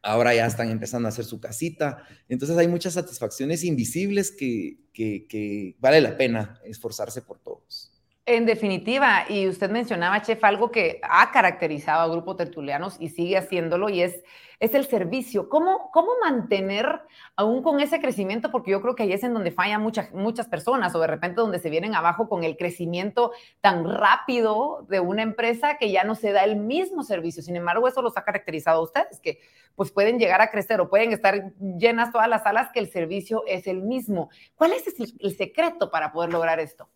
[0.02, 2.04] ahora ya están empezando a hacer su casita.
[2.28, 7.91] Entonces hay muchas satisfacciones invisibles que, vale la pena esforzarse por todos.
[8.24, 13.36] En definitiva, y usted mencionaba, chef, algo que ha caracterizado a Grupo Tertulianos y sigue
[13.36, 14.22] haciéndolo, y es,
[14.60, 15.48] es el servicio.
[15.48, 17.00] ¿Cómo, ¿Cómo mantener,
[17.34, 18.52] aún con ese crecimiento?
[18.52, 21.40] Porque yo creo que ahí es en donde fallan muchas, muchas personas, o de repente
[21.40, 26.14] donde se vienen abajo con el crecimiento tan rápido de una empresa que ya no
[26.14, 27.42] se da el mismo servicio.
[27.42, 29.40] Sin embargo, eso los ha caracterizado a ustedes, que
[29.74, 33.42] pues pueden llegar a crecer o pueden estar llenas todas las salas, que el servicio
[33.48, 34.30] es el mismo.
[34.54, 34.84] ¿Cuál es
[35.18, 36.88] el secreto para poder lograr esto?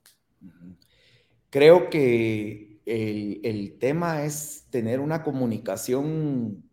[1.50, 6.64] Creo que el, tema es tener una comunicación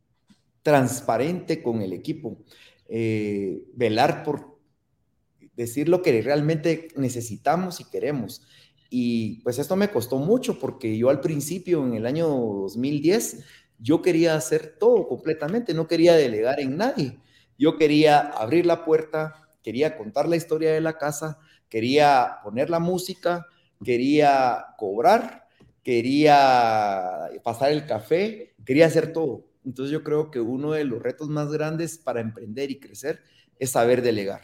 [0.62, 2.38] transparente con el equipo,
[2.88, 4.54] eh, velar por
[5.56, 8.44] decir lo que realmente necesitamos y queremos.
[8.90, 13.44] Y pues esto me costó mucho porque yo al principio, en el año 2010,
[13.80, 17.18] yo quería hacer todo completamente, no quería delegar en nadie.
[17.58, 22.80] Yo quería abrir la puerta, quería contar la historia de la casa, quería poner la
[22.80, 23.48] música,
[23.84, 25.48] quería cobrar,
[25.84, 29.46] quería pasar el café, quería hacer todo.
[29.66, 33.22] Entonces yo creo que uno de los retos más grandes para emprender y crecer
[33.60, 34.42] es saber delegar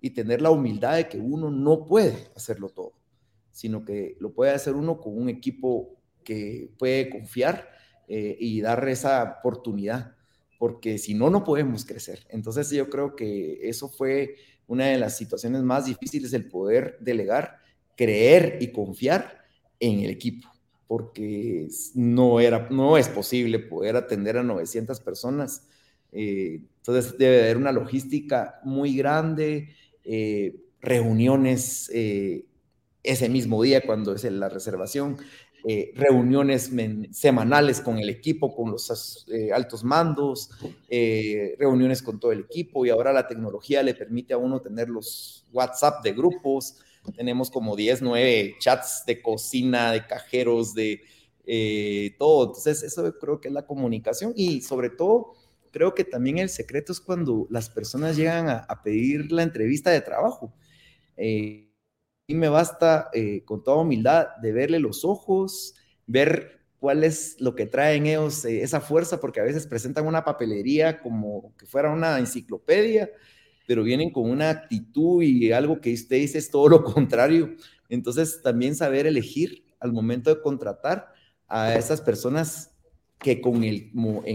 [0.00, 2.94] y tener la humildad de que uno no puede hacerlo todo,
[3.52, 7.68] sino que lo puede hacer uno con un equipo que puede confiar
[8.08, 10.16] eh, y dar esa oportunidad,
[10.58, 12.26] porque si no, no podemos crecer.
[12.28, 17.59] Entonces yo creo que eso fue una de las situaciones más difíciles, el poder delegar
[18.00, 19.44] creer y confiar
[19.78, 20.48] en el equipo,
[20.86, 25.66] porque no, era, no es posible poder atender a 900 personas.
[26.10, 32.46] Eh, entonces debe haber una logística muy grande, eh, reuniones eh,
[33.02, 35.18] ese mismo día cuando es la reservación,
[35.94, 36.70] reuniones
[37.10, 40.48] semanales con el equipo, con los altos mandos,
[41.58, 45.46] reuniones con todo el equipo y ahora la tecnología le permite a uno tener los
[45.52, 46.78] WhatsApp de grupos,
[47.16, 51.00] tenemos como 10, 9 chats de cocina, de cajeros, de
[51.46, 52.46] eh, todo.
[52.46, 55.34] Entonces, eso creo que es la comunicación y sobre todo,
[55.70, 60.00] creo que también el secreto es cuando las personas llegan a, pedir la entrevista de
[60.00, 60.52] trabajo.
[61.16, 61.68] Eh,
[62.26, 65.74] y me basta eh, con toda humildad de verle los ojos,
[66.06, 71.00] ver cuál es lo que traen ellos, esa fuerza, porque a veces presentan una papelería
[71.00, 73.10] como que fuera una enciclopedia
[73.70, 77.54] pero vienen con una actitud y algo que usted dice es todo lo contrario.
[77.88, 81.06] Entonces, también saber elegir al momento de contratar
[81.46, 82.72] a esas personas
[83.20, 83.92] que con el,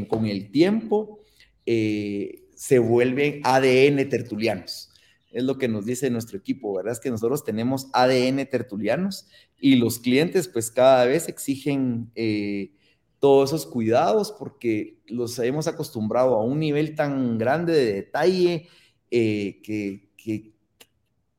[0.08, 1.20] con el tiempo
[1.66, 4.90] eh, se vuelven ADN tertulianos.
[5.34, 6.94] Es lo que nos dice nuestro equipo, ¿verdad?
[6.94, 9.28] Es que nosotros tenemos ADN tertulianos
[9.60, 12.72] y los clientes pues cada vez exigen eh,
[13.20, 18.70] todos esos cuidados porque los hemos acostumbrado a un nivel tan grande de detalle,
[19.12, 20.54] eh, que,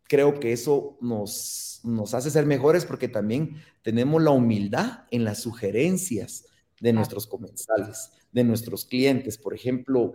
[0.08, 5.40] creo que eso nos, nos hace ser mejores porque también tenemos la humildad en las
[5.42, 6.46] sugerencias
[6.80, 9.38] de nuestros comensales, de nuestros clientes.
[9.38, 10.14] Por ejemplo,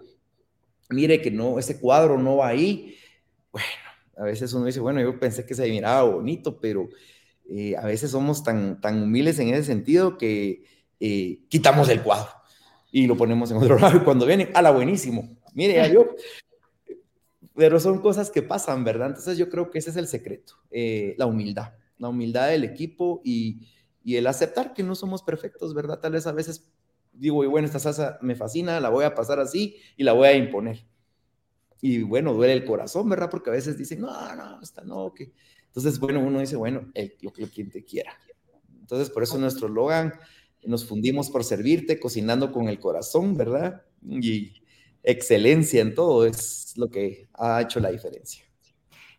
[0.89, 2.95] mire que no, ese cuadro no va ahí.
[3.51, 3.67] Bueno,
[4.17, 6.89] a veces uno dice, bueno, yo pensé que se miraba bonito, pero
[7.49, 10.63] eh, a veces somos tan, tan humildes en ese sentido que
[10.99, 12.29] eh, quitamos el cuadro
[12.91, 13.97] y lo ponemos en otro lado.
[13.97, 15.37] Y cuando vienen, la buenísimo.
[15.53, 16.15] Mire, ya yo,
[17.55, 19.09] pero son cosas que pasan, ¿verdad?
[19.09, 23.21] Entonces yo creo que ese es el secreto, eh, la humildad, la humildad del equipo
[23.23, 23.67] y,
[24.03, 25.99] y, el aceptar que no somos perfectos, ¿verdad?
[25.99, 26.71] Tal vez a veces
[27.13, 30.35] digo, bueno, esta salsa me fascina, la voy a pasar así y la voy a
[30.35, 30.85] imponer.
[31.81, 33.29] Y bueno, duele el corazón, ¿verdad?
[33.29, 35.33] Porque a veces dicen, no, no, esta no, que...
[35.67, 38.13] Entonces, bueno, uno dice, bueno, el, lo que quien te quiera.
[38.81, 40.13] Entonces, por eso nuestro Logan,
[40.63, 43.83] nos fundimos por servirte, cocinando con el corazón, ¿verdad?
[44.03, 44.60] Y
[45.03, 48.45] excelencia en todo es lo que ha hecho la diferencia.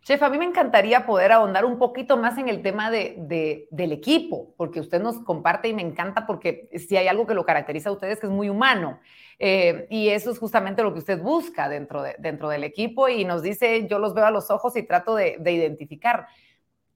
[0.03, 3.91] Chef, a mí me encantaría poder ahondar un poquito más en el tema de, del
[3.93, 7.87] equipo, porque usted nos comparte y me encanta porque si hay algo que lo caracteriza
[7.87, 8.99] a ustedes que es muy humano.
[9.39, 13.23] Eh, y eso es justamente lo que usted busca dentro, de, dentro del equipo y
[13.23, 16.27] nos dice, yo los veo a los ojos y trato de, de identificar.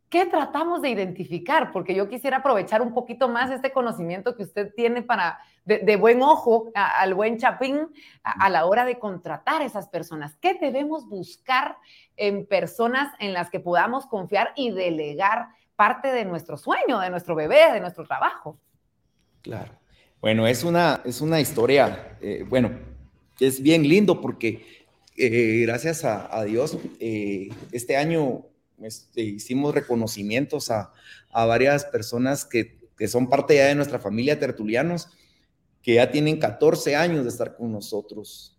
[0.10, 1.74] ¿Qué tratamos de identificar?
[1.74, 6.22] Porque yo quisiera aprovechar un poquito más este conocimiento que usted tiene para, de, buen
[6.22, 7.90] ojo al buen chapín
[8.24, 10.38] a, la hora de contratar a esas personas.
[10.38, 11.78] ¿Qué debemos buscar
[12.16, 17.36] en personas en las que podamos confiar y delegar parte de nuestro sueño, de nuestro
[17.36, 18.58] bebé, de nuestro trabajo?
[19.42, 19.74] Claro.
[20.22, 22.72] Bueno, es una, es una historia, eh, bueno,
[23.40, 24.66] es bien lindo porque
[25.18, 28.46] eh, gracias a, Dios, eh, este año
[28.82, 30.94] este, hicimos reconocimientos a,
[31.34, 35.10] varias personas que, son parte ya de nuestra familia tertulianos,
[35.84, 38.58] que ya tienen 14 años de estar con nosotros,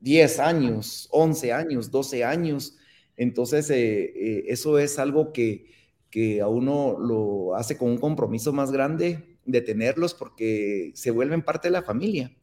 [0.00, 2.76] 10 años, 11 años, 12 años.
[3.16, 5.70] Entonces, eh, eh, eso es algo que,
[6.10, 11.42] que a uno lo hace con un compromiso más grande de tenerlos porque se vuelven
[11.42, 12.34] parte de la familia.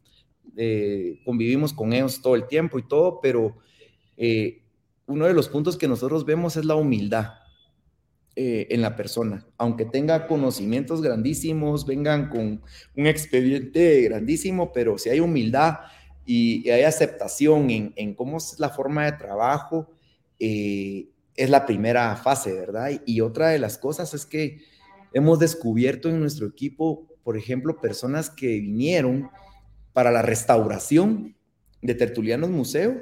[0.56, 3.58] Eh, convivimos con ellos todo el tiempo y todo, pero
[5.08, 7.30] uno de los puntos que nosotros vemos es la humildad
[8.36, 9.48] eh, en la persona.
[9.58, 12.62] Aunque tenga conocimientos grandísimos, vengan con
[12.96, 15.80] un expediente grandísimo, pero si hay humildad
[16.26, 19.90] y, hay aceptación en, cómo es la forma de trabajo,
[20.40, 22.92] eh, es la primera fase, ¿verdad?
[23.06, 24.60] Y, otra de las cosas es que
[25.14, 29.30] hemos descubierto en nuestro equipo, por ejemplo, personas que vinieron
[29.94, 31.36] para la restauración
[31.82, 33.00] de Tertulianos Museo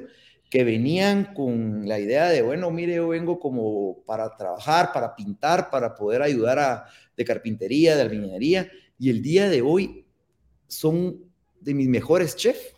[0.49, 5.69] que venían con la idea de, bueno, mire, yo vengo como para trabajar, para pintar,
[5.69, 6.85] para poder ayudar a,
[7.17, 10.05] de carpintería, de albañilería, y el día de hoy
[10.67, 11.23] son
[11.59, 12.73] de mis mejores chefs.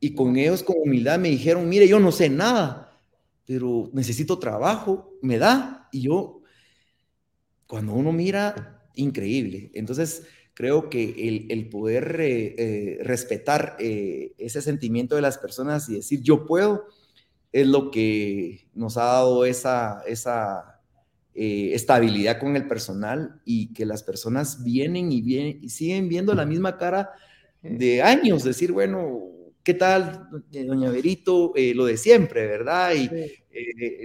[0.00, 2.98] Y con ellos con humildad me dijeron, mire, yo no sé nada,
[3.44, 5.88] pero necesito trabajo, me da.
[5.92, 6.42] Y yo,
[7.66, 9.70] cuando uno mira, increíble.
[9.74, 10.26] Entonces,
[10.60, 16.20] creo que el, poder eh, eh, respetar eh, ese sentimiento de las personas y decir
[16.20, 16.84] yo puedo
[17.50, 20.82] es lo que nos ha dado esa, esa
[21.32, 26.44] estabilidad con el personal y que las personas vienen y, vienen y siguen viendo la
[26.44, 27.08] misma cara
[27.62, 29.18] de años, decir, bueno,
[29.62, 31.54] ¿qué tal, doña Berito?
[31.74, 32.92] lo de siempre, ¿verdad?
[32.94, 33.08] Y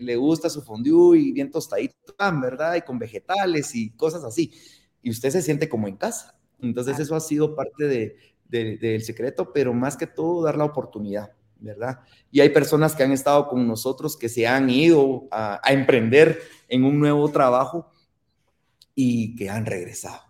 [0.02, 2.76] le gusta su fondue y bien tostadito, ¿verdad?
[2.76, 4.54] Y con vegetales y cosas así.
[5.02, 6.35] Y usted se siente como en casa.
[6.62, 11.32] Entonces eso ha sido parte de, del secreto, pero más que todo dar la oportunidad,
[11.60, 12.00] ¿verdad?
[12.32, 16.84] Y hay personas que han estado con nosotros que se han ido a, emprender en
[16.84, 17.90] un nuevo trabajo
[18.94, 20.22] y que han regresado.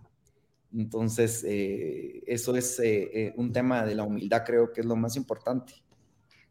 [0.74, 4.96] Entonces, eh, eso es eh, eh, un tema de la humildad, creo que es lo
[4.96, 5.74] más importante.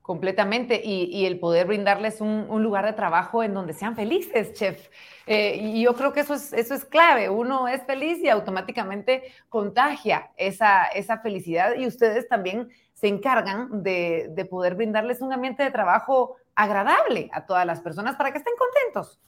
[0.05, 4.91] Completamente, y, el poder brindarles un, lugar de trabajo en donde sean felices, chef.
[5.27, 7.31] Eh, y yo creo que eso es, eso es clave.
[7.31, 14.29] Uno es feliz y automáticamente contagia esa, esa felicidad y ustedes también se encargan de,
[14.29, 18.53] de poder brindarles un ambiente de trabajo agradable a todas las personas para que estén
[18.59, 19.19] contentos.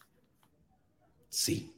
[1.30, 1.74] Sí,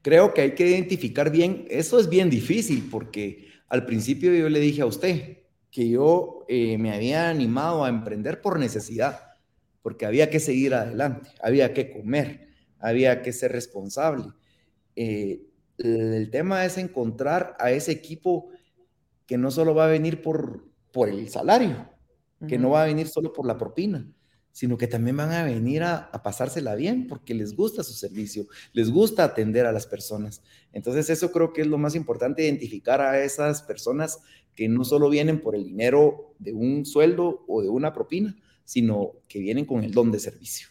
[0.00, 4.60] creo que hay que identificar bien, eso es bien difícil porque al principio yo le
[4.60, 5.39] dije a usted,
[5.70, 9.20] que yo eh, me había animado a emprender por necesidad,
[9.82, 14.24] porque había que seguir adelante, había que comer, había que ser responsable.
[14.96, 15.42] Eh,
[15.78, 18.48] el tema es encontrar a ese equipo
[19.26, 21.88] que no solo va a venir por, por el salario,
[22.48, 24.06] que no va a venir solo por la propina,
[24.52, 28.90] sino que también van a venir a, pasársela bien porque les gusta su servicio, les
[28.90, 30.42] gusta atender a las personas.
[30.72, 34.20] Entonces eso creo que es lo más importante, identificar a esas personas
[34.54, 39.12] que no solo vienen por el dinero de un sueldo o de una propina, sino
[39.28, 40.68] que vienen con el don de servicio.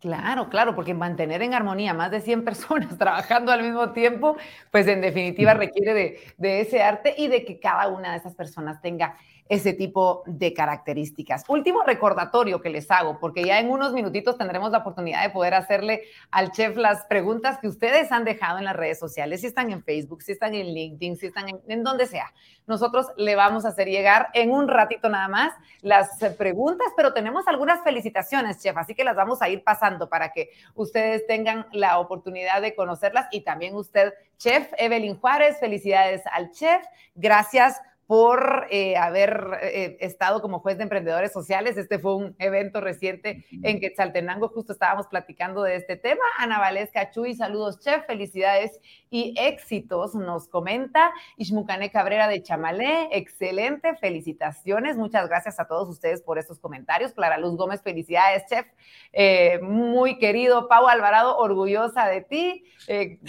[0.00, 4.36] Claro, claro, porque mantener en armonía más de 100 personas trabajando al mismo tiempo,
[4.70, 8.34] pues en definitiva requiere de, de ese arte y de que cada una de esas
[8.34, 9.16] personas tenga
[9.48, 11.44] ese tipo de características.
[11.48, 15.54] Último recordatorio que les hago, porque ya en unos minutitos tendremos la oportunidad de poder
[15.54, 19.70] hacerle al chef las preguntas que ustedes han dejado en las redes sociales, si están
[19.70, 22.32] en Facebook, si están en LinkedIn, si están en, donde sea.
[22.66, 27.46] Nosotros le vamos a hacer llegar en un ratito nada más las preguntas, pero tenemos
[27.46, 31.98] algunas felicitaciones, chef, así que las vamos a ir pasando para que ustedes tengan la
[31.98, 36.82] oportunidad de conocerlas y también usted, chef Evelyn Juárez, felicidades al chef.
[37.14, 41.76] Gracias por eh, haber eh, estado como juez de emprendedores sociales.
[41.78, 46.22] Este fue un evento reciente en Quetzaltenango, justo estábamos platicando de este tema.
[46.38, 48.78] Ana Valesca Chuy, saludos, chef, felicidades
[49.10, 51.12] y éxitos, nos comenta.
[51.38, 54.96] Ishmucane Cabrera de Chamalé, excelente, felicitaciones.
[54.96, 57.12] Muchas gracias a todos ustedes por estos comentarios.
[57.12, 58.66] Clara Luz Gómez, felicidades, chef.
[59.12, 62.64] Eh, muy querido Pau Alvarado, orgullosa de ti,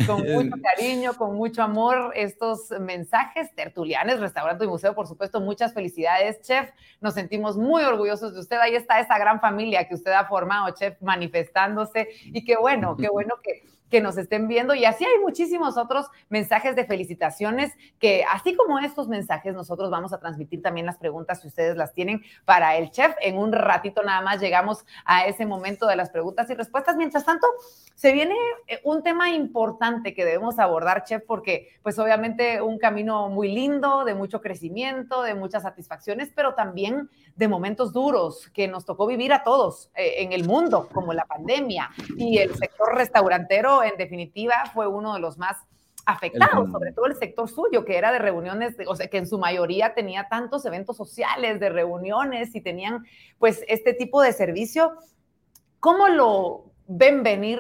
[0.06, 3.54] con mucho cariño, con mucho amor, estos mensajes.
[3.56, 6.70] Tertulianes, restaurante museo, por supuesto, muchas felicidades, chef.
[7.02, 8.58] Nos sentimos muy orgullosos de usted.
[8.58, 12.10] Ahí está esa gran familia que usted ha formado, chef, manifestándose.
[12.26, 14.74] Y qué bueno, qué bueno que que nos estén viendo.
[14.74, 20.14] Y así hay muchísimos otros mensajes de felicitaciones que, así como estos mensajes, nosotros vamos
[20.14, 23.16] a transmitir también las preguntas si ustedes las tienen para el chef.
[23.22, 26.96] En un ratito nada más llegamos a ese momento de las preguntas y respuestas.
[26.96, 27.48] Mientras tanto,
[27.96, 28.36] se viene
[28.68, 34.04] eh, un tema importante que debemos abordar, chef, porque pues obviamente un camino muy lindo,
[34.04, 39.34] de mucho crecimiento, de muchas satisfacciones, pero también de momentos duros que nos tocó vivir
[39.34, 44.54] a todos eh, en el mundo, como la pandemia y el sector restaurantero, en definitiva,
[44.74, 45.58] fue uno de los más
[46.06, 49.40] afectados, sobre todo el sector suyo, que era de reuniones, o sea, que en su
[49.40, 53.06] mayoría tenía tantos eventos sociales, de reuniones y tenían
[53.40, 54.94] pues este tipo de servicio.
[55.80, 57.60] ¿Cómo lo ven venir?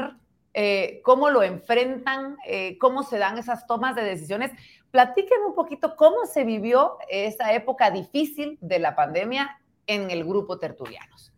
[0.53, 2.37] Eh, ¿Cómo lo enfrentan?
[2.47, 4.51] Eh, ¿Cómo se dan esas tomas de decisiones?
[4.91, 10.57] Platíquenme un poquito cómo se vivió esa época difícil de la pandemia en el grupo
[10.57, 11.33] Tertulianos.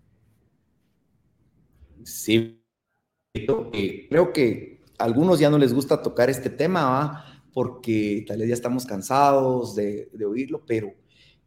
[2.04, 2.62] Sí,
[3.46, 8.54] creo que a algunos ya no les gusta tocar este tema, porque tal vez ya
[8.54, 10.94] estamos cansados de, oírlo, pero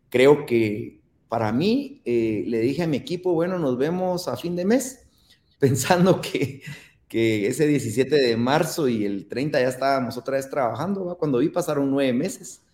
[0.09, 4.57] creo que para mí, eh, le dije a mi equipo, bueno, nos vemos a fin
[4.57, 5.07] de mes,
[5.59, 6.62] pensando que,
[7.07, 11.49] que ese 17 de marzo y el 30 ya estábamos otra vez trabajando, cuando vi
[11.49, 12.64] pasaron nueve meses,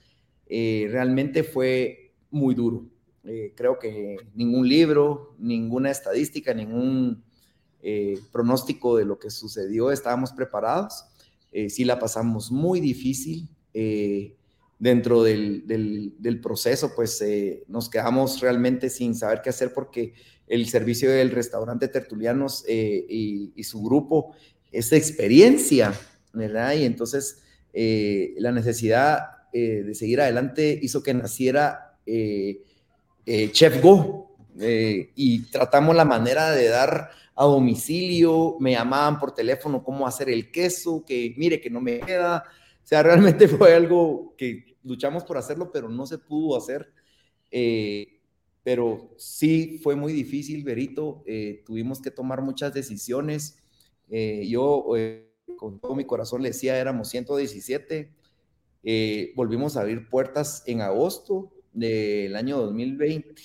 [0.47, 2.87] eh, realmente fue muy duro.
[3.25, 7.25] Eh, creo que ningún libro, ninguna estadística, ningún
[7.83, 11.05] eh, pronóstico de lo que sucedió estábamos preparados.
[11.53, 13.49] Eh, sí la pasamos muy difícil.
[14.79, 17.22] dentro del, del, proceso, pues
[17.68, 20.12] nos quedamos realmente sin saber qué hacer porque
[20.49, 24.35] el servicio del restaurante Tertulianos y, y, su grupo,
[24.72, 25.95] esa experiencia,
[26.33, 26.74] ¿verdad?
[26.74, 27.43] Y entonces
[27.74, 29.18] la necesidad
[29.53, 31.99] de seguir adelante hizo que naciera
[33.27, 39.32] eh, Chef Go eh, y tratamos la manera de dar a domicilio, me llamaban por
[39.32, 42.45] teléfono cómo hacer el queso, que mire que no me queda.
[42.82, 46.91] O sea, realmente fue algo que luchamos por hacerlo, pero no se pudo hacer.
[47.51, 48.20] Eh,
[48.62, 51.22] pero sí fue muy difícil, Berito.
[51.64, 53.62] tuvimos que tomar muchas decisiones.
[54.09, 54.87] yo,
[55.57, 58.12] con todo mi corazón, le decía, éramos 117.
[59.37, 63.43] volvimos a abrir puertas en agosto del año 2020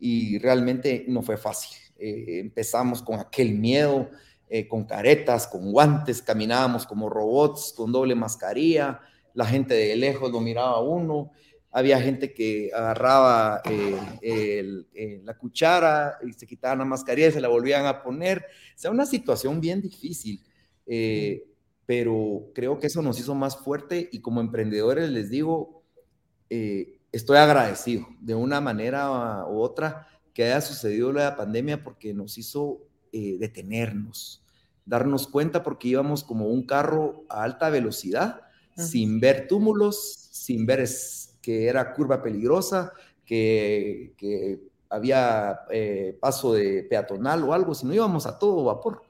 [0.00, 1.83] y realmente no fue fácil.
[1.96, 4.10] Eh, empezamos con aquel miedo,
[4.48, 9.00] eh, con caretas, con guantes, caminábamos como robots, con doble mascarilla,
[9.32, 11.30] la gente de lejos lo miraba uno,
[11.70, 17.48] había gente que agarraba eh, la cuchara y se quitaban la mascarilla y se la
[17.48, 18.38] volvían a poner.
[18.38, 20.40] O sea, una situación bien difícil,
[21.84, 25.82] pero creo que eso nos hizo más fuerte y como emprendedores les digo,
[26.48, 32.80] estoy agradecido de una manera u otra que haya sucedido la pandemia porque nos hizo
[33.12, 34.44] eh, detenernos,
[34.84, 38.40] darnos cuenta porque íbamos como un carro a alta velocidad,
[38.76, 40.84] sin ver túmulos, sin ver
[41.40, 42.92] que era curva peligrosa,
[43.24, 44.60] que,
[44.90, 49.02] había eh, paso de peatonal o algo, sino íbamos a todo vapor.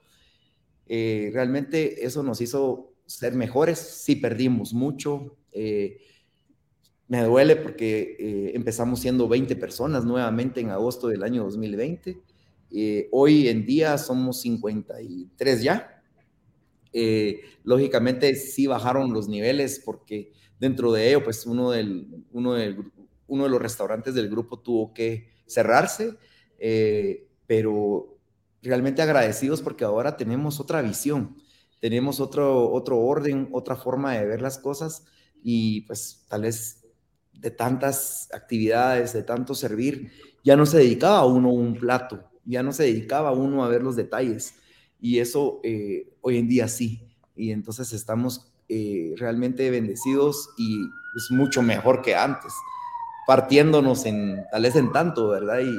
[0.87, 5.35] Eh, realmente eso nos hizo ser mejores, sí perdimos mucho,
[7.07, 12.19] me duele porque eh, empezamos siendo 20 personas nuevamente en agosto del año 2020.
[12.71, 16.01] Eh, hoy en día somos 53 ya.
[16.93, 22.91] Eh, lógicamente sí bajaron los niveles porque dentro de ello, pues uno, del, uno, del,
[23.27, 26.15] uno de los restaurantes del grupo tuvo que cerrarse,
[27.45, 28.17] pero
[28.63, 31.37] realmente agradecidos porque ahora tenemos otra visión,
[31.79, 35.05] tenemos otro, otro orden, otra forma de ver las cosas
[35.43, 36.84] y pues tal vez
[37.39, 40.11] de tantas actividades, de tanto servir,
[40.43, 43.67] ya no se dedicaba a uno un plato, ya no se dedicaba a uno a
[43.67, 44.55] ver los detalles.
[45.01, 47.07] Y eso eh, hoy en día sí.
[47.35, 50.79] Y entonces estamos eh, realmente bendecidos y
[51.17, 52.53] es mucho mejor que antes,
[53.27, 55.59] partiéndonos en tal vez en tanto, ¿verdad?
[55.61, 55.75] Y,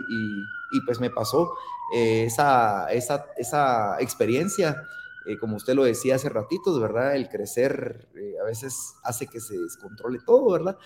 [0.84, 1.54] pues me pasó
[1.94, 4.76] eh, esa, esa, esa experiencia
[5.40, 7.16] como usted lo decía hace ratitos, ¿verdad?
[7.16, 8.06] El crecer
[8.40, 10.78] a veces hace que se descontrole todo, ¿verdad?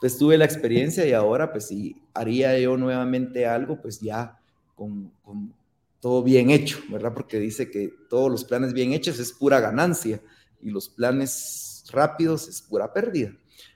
[0.00, 4.38] Pues tuve la experiencia y ahora pues si haría yo nuevamente algo, pues ya
[4.74, 5.52] con, con
[6.00, 7.12] todo bien hecho, ¿verdad?
[7.12, 10.20] Porque dice que todos los planes bien hechos es pura ganancia
[10.60, 13.32] y los planes rápidos es pura pérdida.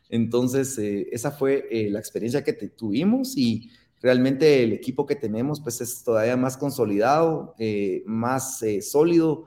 [0.08, 3.70] Entonces, eh, esa fue eh, la experiencia que tuvimos y
[4.00, 9.46] realmente el equipo que tenemos pues es todavía más consolidado, eh, más sólido,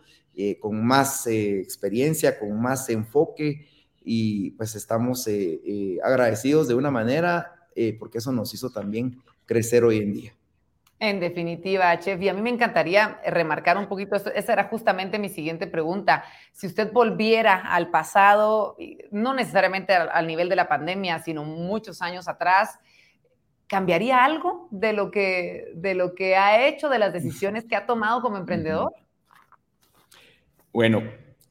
[0.59, 3.67] con más experiencia, con más enfoque
[4.05, 5.27] y pues estamos
[6.03, 7.67] agradecidos de una manera
[7.99, 10.33] porque eso nos hizo también crecer hoy en día.
[10.97, 15.27] En definitiva, chef, y a mí me encantaría remarcar un poquito, esa era justamente mi
[15.27, 16.23] siguiente pregunta.
[16.53, 18.77] Si usted volviera al pasado,
[19.11, 22.79] no necesariamente al, nivel de la pandemia, sino muchos años atrás,
[23.67, 27.85] ¿cambiaría algo de lo que, de lo que ha hecho, de las decisiones que ha
[27.85, 28.93] tomado como emprendedor?
[30.71, 31.03] Bueno,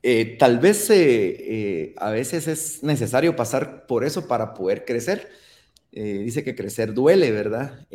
[0.06, 5.30] eh, tal vez eh, eh, a veces es necesario pasar por eso para poder crecer
[5.92, 7.86] dice que crecer duele, ¿verdad?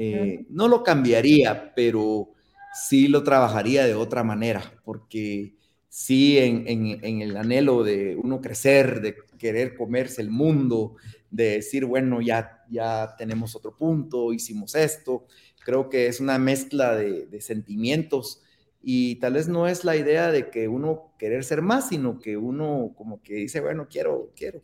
[0.47, 2.31] No lo cambiaría, pero
[2.73, 5.57] sí lo trabajaría de otra manera, porque
[5.89, 10.95] sí en, el anhelo de uno crecer, de querer comerse el mundo,
[11.29, 15.25] de decir, bueno, ya, ya tenemos otro punto, hicimos esto,
[15.65, 18.41] creo que es una mezcla de, sentimientos
[18.81, 22.37] y tal vez no es la idea de que uno querer ser más, sino que
[22.37, 24.61] uno como que dice, bueno, quiero, quiero.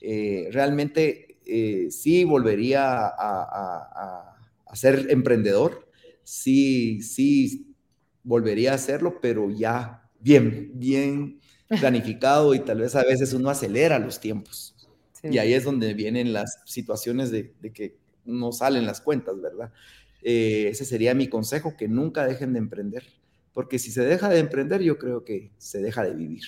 [0.00, 4.32] Eh, realmente eh, sí volvería a,
[4.74, 5.88] ser emprendedor,
[6.22, 7.74] sí, sí
[8.22, 11.40] volvería a hacerlo, pero ya bien, bien
[11.80, 14.74] planificado y tal vez a veces uno acelera los tiempos.
[15.22, 19.72] Y ahí es donde vienen las situaciones de, que no salen las cuentas, ¿verdad?
[20.22, 23.04] Eh, ese sería mi consejo, que nunca dejen de emprender,
[23.56, 26.42] porque si se deja de emprender, yo creo que se deja de vivir.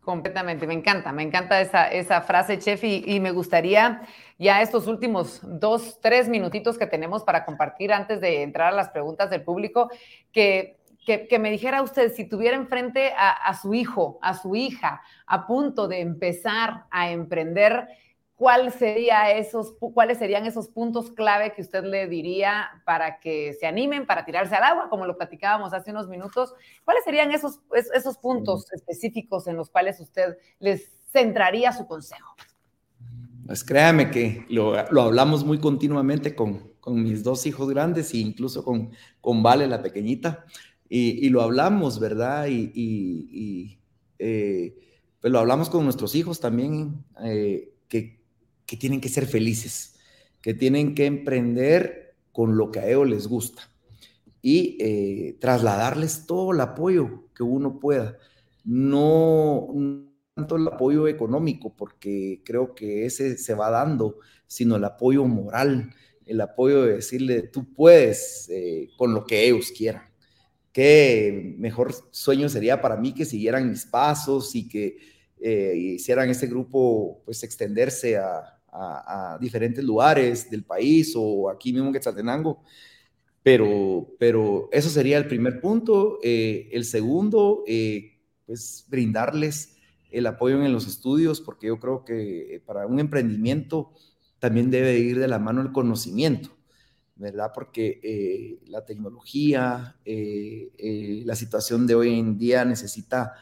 [0.00, 4.02] Completamente, me encanta, me encanta esa, esa frase, chef, y, me gustaría
[4.38, 8.90] ya estos últimos dos, tres minutitos que tenemos para compartir antes de entrar a las
[8.90, 9.90] preguntas del público,
[10.30, 15.02] que, que, me dijera usted, si tuviera enfrente a, a su hijo, a su hija,
[15.26, 17.88] a punto de empezar a emprender,
[18.36, 23.66] ¿cuál sería esos, ¿cuáles serían esos puntos clave que usted le diría para que se
[23.66, 26.54] animen, para tirarse al agua, como lo platicábamos hace unos minutos?
[26.84, 27.60] ¿Cuáles serían esos,
[27.94, 32.34] esos puntos específicos en los cuales usted les centraría su consejo?
[33.46, 38.64] Pues créame que lo, hablamos muy continuamente con, con, mis dos hijos grandes e incluso
[38.64, 40.46] con, con Vale, la pequeñita,
[40.88, 42.46] y, lo hablamos, ¿verdad?
[42.48, 43.78] Y,
[44.18, 44.76] eh,
[45.20, 48.23] pues lo hablamos con nuestros hijos también, eh, que
[48.66, 49.96] que tienen que ser felices,
[50.40, 53.70] que tienen que emprender con lo que a ellos les gusta
[54.42, 58.18] y eh, trasladarles todo el apoyo que uno pueda.
[58.62, 59.68] No,
[60.34, 65.94] tanto el apoyo económico, porque creo que ese se va dando, sino el apoyo moral,
[66.26, 70.02] el apoyo de decirle, tú puedes eh, con lo que ellos quieran.
[70.72, 74.98] Qué mejor sueño sería para mí que siguieran mis pasos y que
[75.40, 81.88] eh, hicieran ese grupo, pues extenderse a, a, diferentes lugares del país o aquí mismo
[81.88, 82.62] en Quetzaltenango.
[83.42, 86.18] Pero, pero eso sería el primer punto.
[86.22, 89.76] Eh, el segundo, eh, pues brindarles
[90.10, 93.92] el apoyo en los estudios, porque yo creo que para un emprendimiento
[94.38, 96.50] también debe ir de la mano el conocimiento,
[97.16, 97.50] ¿verdad?
[97.54, 103.34] Porque eh, la tecnología, la situación de hoy en día necesita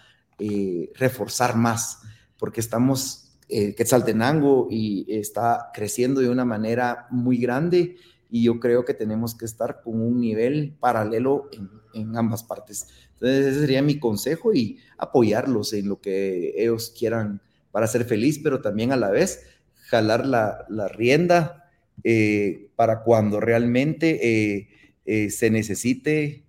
[0.94, 2.00] reforzar más,
[2.38, 3.21] porque estamos
[3.54, 7.96] eh, Quetzaltenango y está creciendo de una manera muy grande
[8.30, 11.50] y yo creo que tenemos que estar con un nivel paralelo
[11.92, 12.88] en, ambas partes.
[13.12, 17.42] Entonces ese sería mi consejo y apoyarlos en lo que ellos quieran
[17.72, 19.44] para ser feliz, pero también a la vez
[19.74, 21.70] jalar la, rienda
[22.04, 24.66] eh, para cuando realmente
[25.04, 26.46] eh, se necesite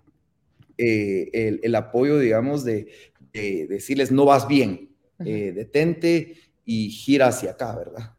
[0.77, 2.87] el, apoyo, digamos, de,
[3.33, 8.15] de, decirles, no vas bien, detente y gira hacia acá, ¿verdad?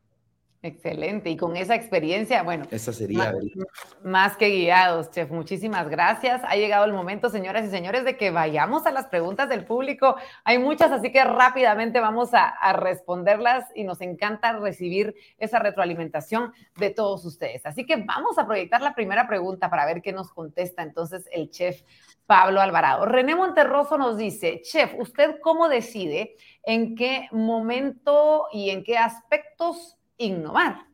[0.64, 1.28] Excelente.
[1.28, 2.64] Y con esa experiencia, bueno.
[2.70, 3.34] Esa sería.
[4.02, 5.30] Más, que guiados, chef.
[5.30, 6.40] Muchísimas gracias.
[6.42, 10.16] Ha llegado el momento, señoras y señores, de que vayamos a las preguntas del público.
[10.42, 16.54] Hay muchas, así que rápidamente vamos a, a responderlas y nos encanta recibir esa retroalimentación
[16.76, 17.66] de todos ustedes.
[17.66, 21.50] Así que vamos a proyectar la primera pregunta para ver qué nos contesta entonces el
[21.50, 21.82] chef
[22.24, 23.04] Pablo Alvarado.
[23.04, 29.98] René Monterroso nos dice, chef, ¿usted cómo decide en qué momento y en qué aspectos
[30.18, 30.86] innovar?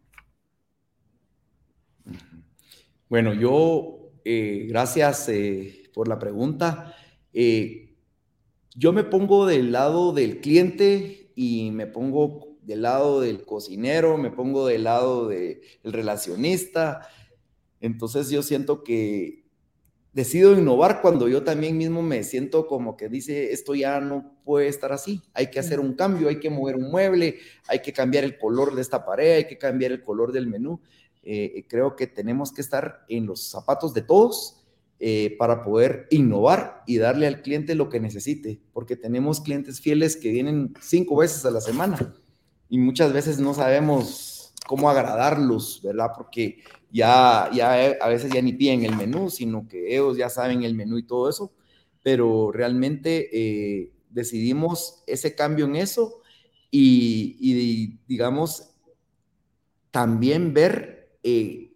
[3.08, 6.94] Bueno, yo, eh, gracias eh, por la pregunta.
[7.32, 7.96] Eh,
[8.74, 14.30] yo me pongo del lado del cliente y me pongo del lado del cocinero, me
[14.30, 17.08] pongo del lado del relacionista.
[17.80, 19.44] Entonces yo siento que
[20.12, 24.66] decido innovar cuando yo también mismo me siento como que dice, esto ya no puede
[24.66, 27.38] estar así, hay que hacer un cambio, hay que mover un mueble,
[27.68, 30.80] hay que cambiar el color de esta pared, hay que cambiar el color del menú.
[31.22, 34.66] Eh, creo que tenemos que estar en los zapatos de todos
[34.98, 40.16] eh, para poder innovar y darle al cliente lo que necesite, porque tenemos clientes fieles
[40.16, 42.12] que vienen cinco veces a la semana
[42.68, 46.08] y muchas veces no sabemos cómo agradarlos, ¿verdad?
[46.16, 46.58] Porque
[46.90, 50.74] ya, ya a veces ya ni piden el menú, sino que ellos ya saben el
[50.74, 51.52] menú y todo eso,
[52.02, 56.20] pero realmente eh, decidimos ese cambio en eso
[56.70, 58.70] y, digamos,
[59.90, 61.72] también ver eh,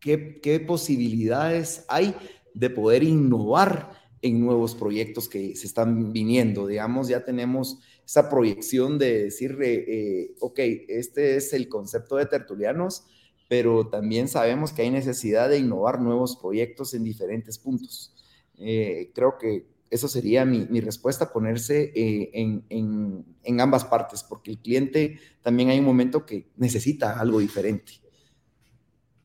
[0.00, 2.14] qué, posibilidades hay
[2.54, 3.92] de poder innovar
[4.22, 6.66] en nuevos proyectos que se están viniendo.
[6.66, 13.04] Digamos, ya tenemos esa proyección de decir, eh, ok, este es el concepto de tertulianos,
[13.48, 18.14] pero también sabemos que hay necesidad de innovar nuevos proyectos en diferentes puntos.
[18.58, 24.58] Eh, creo que eso sería mi, respuesta, ponerse eh, en, en ambas partes, porque el
[24.58, 28.06] cliente también hay un momento que necesita algo diferente.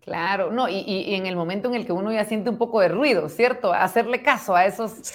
[0.01, 2.87] Claro, no, y, en el momento en el que uno ya siente un poco de
[2.87, 3.71] ruido, ¿cierto?
[3.71, 5.13] Hacerle caso a esos,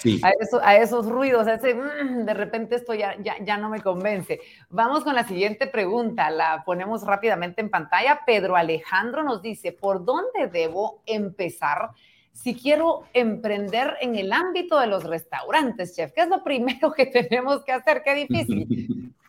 [0.63, 4.39] a, esos ruidos, a ese, mm, de repente esto ya, ya, ya, no me convence.
[4.71, 8.21] Vamos con la siguiente pregunta, la ponemos rápidamente en pantalla.
[8.25, 11.91] Pedro Alejandro nos dice, ¿por dónde debo empezar
[12.37, 16.13] si quiero emprender en el ámbito de los restaurantes, chef?
[16.13, 18.03] ¿Qué es lo primero que tenemos que hacer?
[18.05, 19.13] Qué difícil.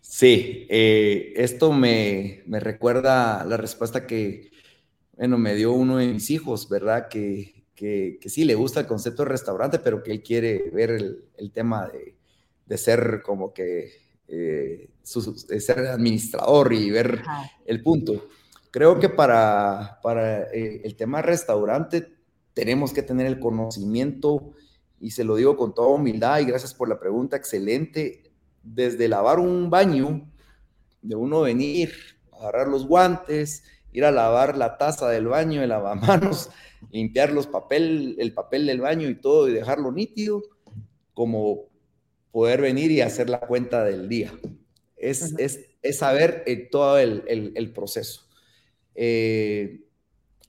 [0.00, 4.50] Sí, eh, esto me, me recuerda la respuesta que
[5.18, 7.08] bueno, me dio uno de mis hijos, ¿verdad?
[7.08, 11.50] Que, que, sí le gusta el concepto de restaurante, pero que él quiere ver el,
[11.52, 12.14] tema de,
[12.66, 13.90] de, ser como que,
[14.28, 17.20] eh, ser administrador y ver
[17.66, 18.28] el punto.
[18.70, 22.12] Creo que para, para eh, el tema restaurante
[22.54, 24.52] tenemos que tener el conocimiento,
[25.00, 28.24] y se lo digo con toda humildad y gracias por la pregunta, excelente,
[28.62, 30.28] desde lavar un baño,
[31.02, 31.92] de uno venir,
[32.32, 33.62] agarrar los guantes,
[33.92, 36.50] ir a lavar la taza del baño, el lavamanos,
[36.90, 40.42] limpiar los papel, el papel del baño y todo y dejarlo nítido,
[41.14, 41.66] como
[42.30, 44.32] poder venir y hacer la cuenta del día.
[44.96, 48.27] Es, es, es saber eh, todo el, el, proceso.
[49.00, 49.84] Eh,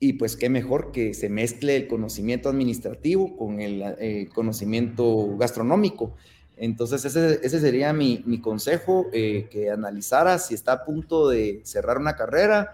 [0.00, 6.16] y pues qué mejor que se mezcle el conocimiento administrativo con el eh, conocimiento gastronómico.
[6.56, 11.98] Entonces ese, ese sería mi, mi consejo, que analizara si está a punto de cerrar
[11.98, 12.72] una carrera,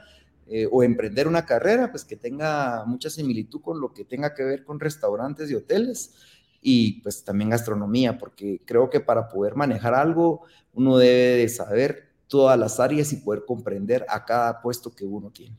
[0.49, 4.45] eh, o emprender una carrera, pues que tenga mucha similitud con lo que tenga que
[4.45, 6.15] ver con restaurantes y hoteles
[6.63, 12.13] y pues también gastronomía, porque creo que para poder manejar algo uno debe de saber
[12.29, 15.57] todas las áreas y poder comprender a cada puesto que uno tiene.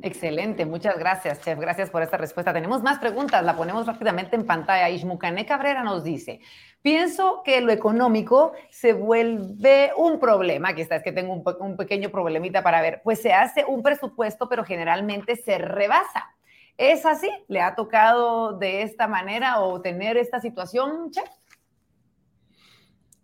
[0.00, 1.58] Excelente, muchas gracias, chef.
[1.58, 2.52] Gracias por esta respuesta.
[2.52, 4.88] Tenemos más preguntas, la ponemos rápidamente en pantalla.
[4.90, 6.40] Ishmucané Cabrera nos dice:
[6.82, 10.68] Pienso que lo económico se vuelve un problema.
[10.68, 13.00] Aquí está, es que tengo un, un pequeño problemita para ver.
[13.02, 16.32] Pues se hace un presupuesto, pero generalmente se rebasa.
[16.76, 17.28] ¿Es así?
[17.48, 21.28] ¿Le ha tocado de esta manera o tener esta situación, chef?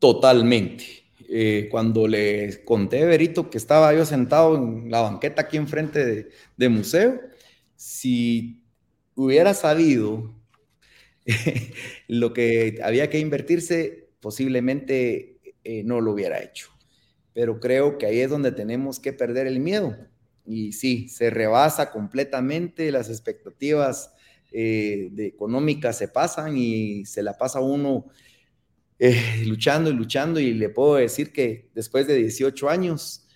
[0.00, 1.03] Totalmente
[1.36, 6.28] eh, cuando le conté a Berito que estaba yo sentado en la banqueta aquí enfrente
[6.56, 7.20] de, museo,
[7.74, 8.62] si
[9.16, 10.32] hubiera sabido
[12.06, 16.68] lo que había que invertirse, posiblemente eh, no lo hubiera hecho.
[17.32, 19.96] Pero creo que ahí es donde tenemos que perder el miedo.
[20.46, 24.14] Y sí, se rebasa completamente, las expectativas
[24.52, 28.06] eh, de económicas se pasan y se la pasa uno
[28.98, 33.26] eh, luchando y luchando y le puedo decir que después de 18 años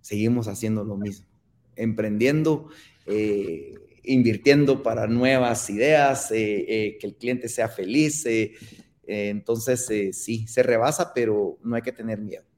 [0.00, 1.26] seguimos haciendo lo mismo,
[1.76, 2.68] emprendiendo,
[3.06, 8.24] eh, invirtiendo para nuevas ideas, eh, que el cliente sea feliz.
[9.06, 12.49] entonces, sí, se rebasa, pero no hay que tener miedo.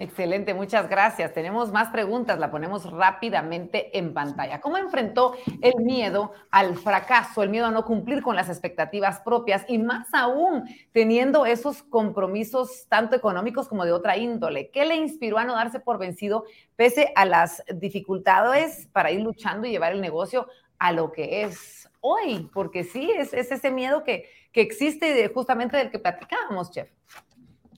[0.00, 1.34] Excelente, muchas gracias.
[1.34, 4.60] Tenemos más preguntas, la ponemos rápidamente en pantalla.
[4.60, 9.64] ¿Cómo enfrentó el miedo al fracaso, el miedo a no cumplir con las expectativas propias
[9.66, 14.70] y más aún teniendo esos compromisos tanto económicos como de otra índole?
[14.70, 16.44] ¿Qué le inspiró a no darse por vencido
[16.76, 20.46] pese a las dificultades para ir luchando y llevar el negocio
[20.78, 22.48] a lo que es hoy?
[22.54, 26.88] Porque sí, es, ese miedo que, que existe justamente del que platicábamos, chef.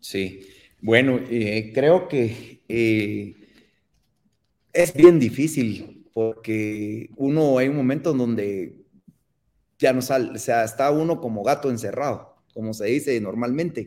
[0.03, 0.60] Sí.
[0.83, 3.35] Bueno, eh, creo que eh,
[4.73, 8.77] es bien difícil porque uno hay un momento en donde
[9.79, 13.87] ya no sale, o sea, está uno como gato encerrado, como se dice normalmente.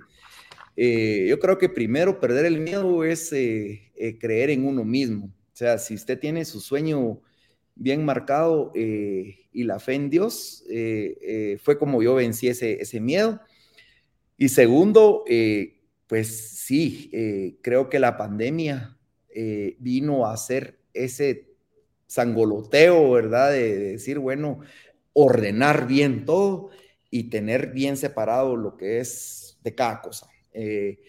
[0.76, 5.28] Eh, yo creo que primero perder el miedo es eh, eh, creer en uno mismo.
[5.28, 7.22] O sea, si usted tiene su sueño
[7.76, 10.64] bien marcado y la fe en Dios,
[11.62, 13.40] fue como yo vencí ese, ese miedo.
[14.36, 15.24] Y segundo,
[16.14, 17.10] pues sí,
[17.64, 18.96] creo que la pandemia
[19.80, 21.48] vino a hacer ese
[22.06, 23.52] sangoloteo, ¿verdad?
[23.52, 24.60] de decir, bueno,
[25.14, 26.70] ordenar bien todo
[27.10, 30.28] y tener bien separado lo que es de cada cosa.
[30.54, 31.00] Eh,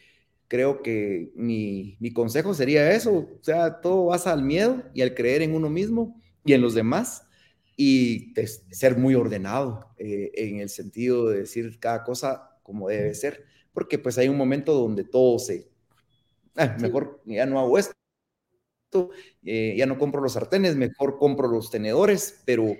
[0.48, 5.42] creo que mi, consejo sería eso, o sea, todo basa al miedo y al creer
[5.42, 7.26] en uno mismo y en los demás
[7.76, 8.32] y
[8.70, 13.44] ser muy ordenado eh, en el sentido de decir cada cosa como debe ser,
[13.74, 15.68] porque pues hay un momento donde todo se,
[16.56, 17.94] ah, mejor ya no hago esto,
[19.44, 22.74] eh, ya no compro los sartenes, mejor compro los tenedores, pero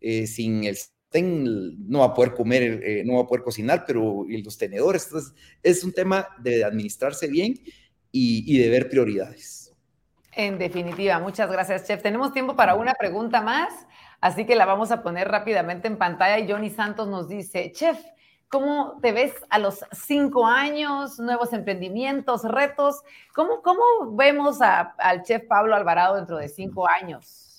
[0.00, 0.76] sin el
[1.12, 5.06] no va a poder comer, eh, no va a poder cocinar, pero y los tenedores.
[5.06, 7.54] Entonces, es un tema de administrarse bien
[8.12, 9.74] y, de ver prioridades.
[10.32, 12.02] En definitiva, muchas gracias, Chef.
[12.02, 13.72] Tenemos tiempo para una pregunta más,
[14.20, 16.38] así que la vamos a poner rápidamente en pantalla.
[16.38, 17.98] Y Johnny Santos nos dice, Chef,
[18.48, 21.18] ¿cómo te ves a los cinco años?
[21.18, 23.02] Nuevos emprendimientos, retos.
[23.34, 23.82] ¿Cómo, cómo
[24.16, 27.58] vemos al Chef Pablo Alvarado dentro de cinco años?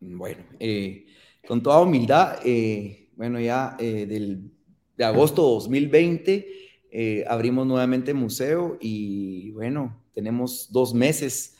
[0.00, 1.06] Bueno, eh,
[1.46, 4.50] con toda humildad, eh, bueno, ya eh, del,
[4.96, 6.46] de agosto 2020
[6.90, 11.56] eh, abrimos nuevamente museo y bueno, tenemos dos meses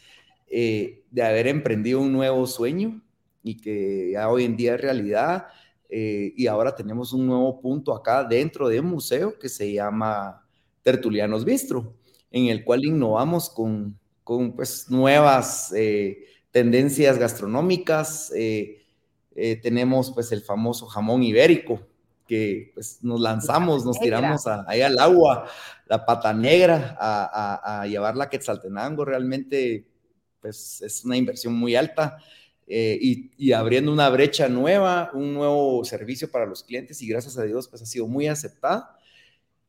[0.49, 3.01] de haber emprendido un nuevo sueño
[3.43, 5.47] y que ya hoy en día es realidad.
[5.95, 10.43] Y ahora tenemos un nuevo punto acá dentro del museo que se llama
[10.83, 11.95] Tertulianos Bistro,
[12.31, 15.73] en el cual innovamos con, con pues, nuevas
[16.51, 18.33] tendencias gastronómicas.
[19.35, 21.81] Eh, tenemos pues el famoso jamón ibérico,
[22.27, 25.47] que pues nos lanzamos, nos tiramos ahí al agua,
[25.87, 29.87] la pata negra, a, a, llevarla a Quetzaltenango, realmente
[30.41, 32.19] pues es una inversión muy alta.
[32.67, 37.45] Eh, y, abriendo una brecha nueva, un nuevo servicio para los clientes y gracias a
[37.45, 38.97] Dios pues ha sido muy aceptada.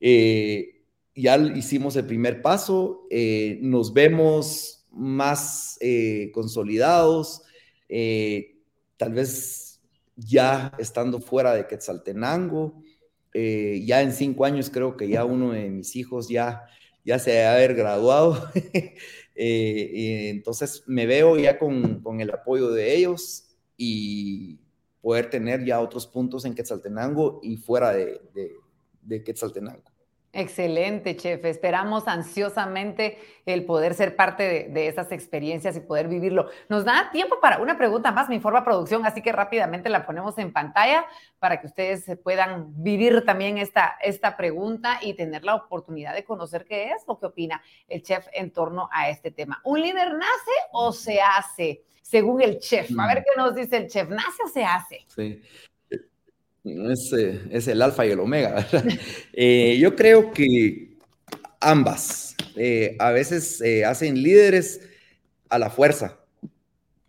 [0.00, 0.82] Eh,
[1.14, 3.06] ya hicimos el primer paso,
[3.60, 5.78] nos vemos más
[6.32, 7.42] consolidados,
[8.96, 9.64] tal vez
[10.16, 12.82] ya estando fuera de Quetzaltenango,
[13.32, 16.62] eh, ya en cinco años creo que ya uno de mis hijos ya,
[17.04, 18.50] ya se ha haber graduado,
[19.34, 24.60] eh, entonces me veo ya con, con, el apoyo de ellos y
[25.00, 28.52] poder tener ya otros puntos en Quetzaltenango y fuera de, de,
[29.02, 29.93] de Quetzaltenango.
[30.34, 31.44] Excelente, chef.
[31.44, 36.48] Esperamos ansiosamente el poder ser parte de, esas experiencias y poder vivirlo.
[36.68, 40.36] Nos da tiempo para una pregunta más, me informa producción, así que rápidamente la ponemos
[40.38, 41.06] en pantalla
[41.38, 46.64] para que ustedes puedan vivir también esta, esta pregunta y tener la oportunidad de conocer
[46.64, 49.60] qué es lo que opina el chef en torno a este tema.
[49.62, 51.84] ¿Un líder nace o se hace?
[52.02, 52.90] Según el chef.
[52.98, 53.22] A ver mm.
[53.22, 54.08] qué nos dice el chef.
[54.08, 55.04] ¿Nace o se hace?
[55.06, 55.40] Sí.
[56.64, 58.66] Es, es, el alfa y el omega.
[59.34, 60.96] Eh, yo creo que
[61.60, 64.80] ambas eh, a veces eh, hacen líderes
[65.48, 66.24] a la fuerza,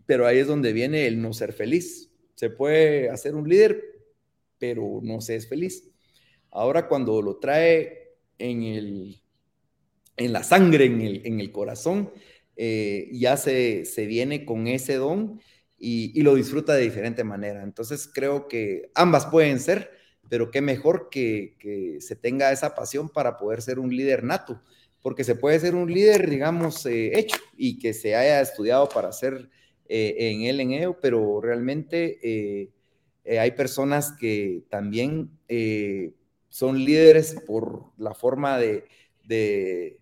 [0.05, 2.11] pero ahí es donde viene el no ser feliz.
[2.33, 3.81] Se puede hacer un líder,
[4.57, 5.89] pero no se es feliz.
[6.51, 9.21] Ahora cuando lo trae en, el,
[10.17, 12.11] en la sangre, en el, en el corazón,
[12.57, 15.39] ya se, se viene con ese don
[15.77, 17.63] y, lo disfruta de diferente manera.
[17.63, 19.91] Entonces creo que ambas pueden ser,
[20.29, 24.61] pero qué mejor que, se tenga esa pasión para poder ser un líder nato,
[25.01, 29.11] porque se puede ser un líder, digamos, eh, hecho y que se haya estudiado para
[29.11, 29.49] ser
[29.87, 35.31] eh, en él, en ello, pero realmente eh, hay personas que también
[36.49, 38.85] son líderes por la forma de,
[39.25, 39.99] de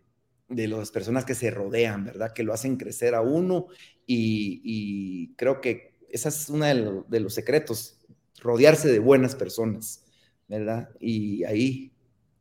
[0.56, 2.34] de las personas que se rodean, ¿verdad?
[2.34, 3.68] Que lo hacen crecer a uno
[4.06, 6.66] y, creo que esa es uno
[7.08, 8.00] de, los secretos,
[8.40, 10.04] rodearse de buenas personas,
[10.48, 10.90] ¿verdad?
[11.00, 11.92] Y ahí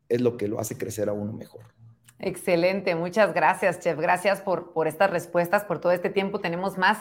[0.08, 1.62] es lo que lo hace crecer a uno mejor.
[2.24, 3.98] Excelente, muchas gracias, Chef.
[3.98, 6.38] Gracias por, por estas respuestas, por todo este tiempo.
[6.38, 6.98] Tenemos más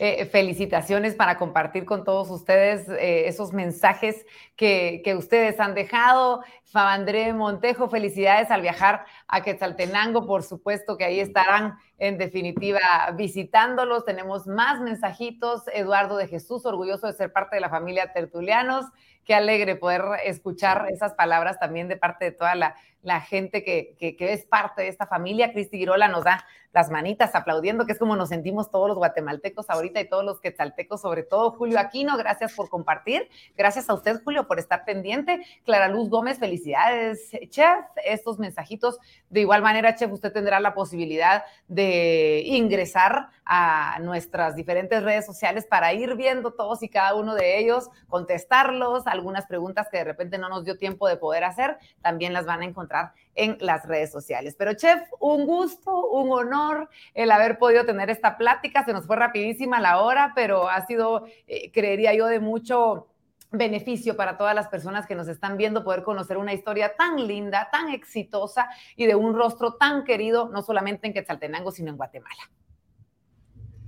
[0.00, 6.42] eh, felicitaciones para compartir con todos ustedes eh, esos mensajes que, que, ustedes han dejado.
[6.64, 12.80] Fabandré Montejo, felicidades al viajar a Quetzaltenango, por supuesto que ahí estarán en definitiva
[13.16, 14.04] visitándolos.
[14.04, 15.62] Tenemos más mensajitos.
[15.72, 18.86] Eduardo de Jesús, orgulloso de ser parte de la familia Tertulianos.
[19.24, 22.74] Qué alegre poder escuchar esas palabras también de parte de toda la,
[23.20, 25.52] gente que, que, es parte de esta familia.
[25.52, 29.70] Cristi Girola nos da las manitas aplaudiendo, que es como nos sentimos todos los guatemaltecos
[29.70, 33.28] ahorita y todos los quetzaltecos, sobre todo Julio Aquino, gracias por compartir.
[33.56, 35.46] Gracias a usted, Julio, por estar pendiente.
[35.64, 37.84] Clara Luz Gómez, felicidades, chef.
[38.04, 38.98] Estos mensajitos,
[39.30, 45.66] de igual manera, chef, usted tendrá la posibilidad de ingresar a nuestras diferentes redes sociales
[45.66, 50.38] para ir viendo todos y cada uno de ellos, contestarlos, algunas preguntas que de repente
[50.38, 54.12] no nos dio tiempo de poder hacer, también las van a encontrar en las redes
[54.12, 54.54] sociales.
[54.58, 58.84] Pero chef, un gusto, un honor el haber podido tener esta plática.
[58.84, 63.08] Se nos fue rapidísima la hora, pero ha sido, eh, creería yo, de mucho
[63.50, 67.68] beneficio para todas las personas que nos están viendo poder conocer una historia tan linda,
[67.70, 72.50] tan exitosa y de un rostro tan querido, no solamente en Quetzaltenango, sino en Guatemala.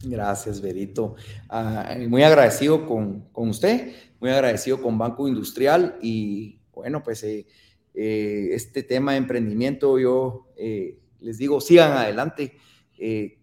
[0.03, 1.16] Gracias, Berito.
[1.49, 7.47] Ah, muy agradecido con, con, usted, muy agradecido con Banco Industrial y bueno, pues eh,
[7.94, 12.57] eh, este tema de emprendimiento, yo eh, les digo, sigan adelante.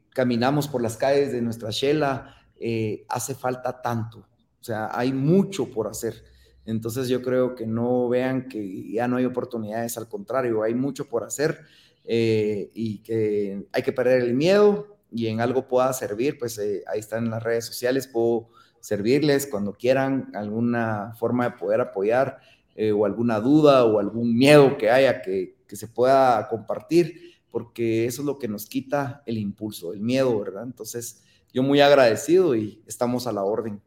[0.10, 2.36] Caminamos por las calles de nuestra Shela,
[3.10, 6.24] hace falta tanto, o sea, hay mucho por hacer.
[6.66, 11.06] Entonces yo creo que no vean que ya no hay oportunidades, al contrario, hay mucho
[11.08, 11.62] por hacer
[12.06, 17.30] y que hay que perder el miedo y en algo pueda servir, pues ahí están
[17.30, 18.50] las redes sociales, puedo
[18.80, 22.40] servirles cuando quieran, alguna forma de poder apoyar
[22.76, 28.06] eh, o alguna duda o algún miedo que haya que, que se pueda compartir, porque
[28.06, 30.64] eso es lo que nos quita el impulso, el miedo, ¿verdad?
[30.64, 31.22] Entonces,
[31.54, 33.82] yo muy agradecido y estamos a la orden.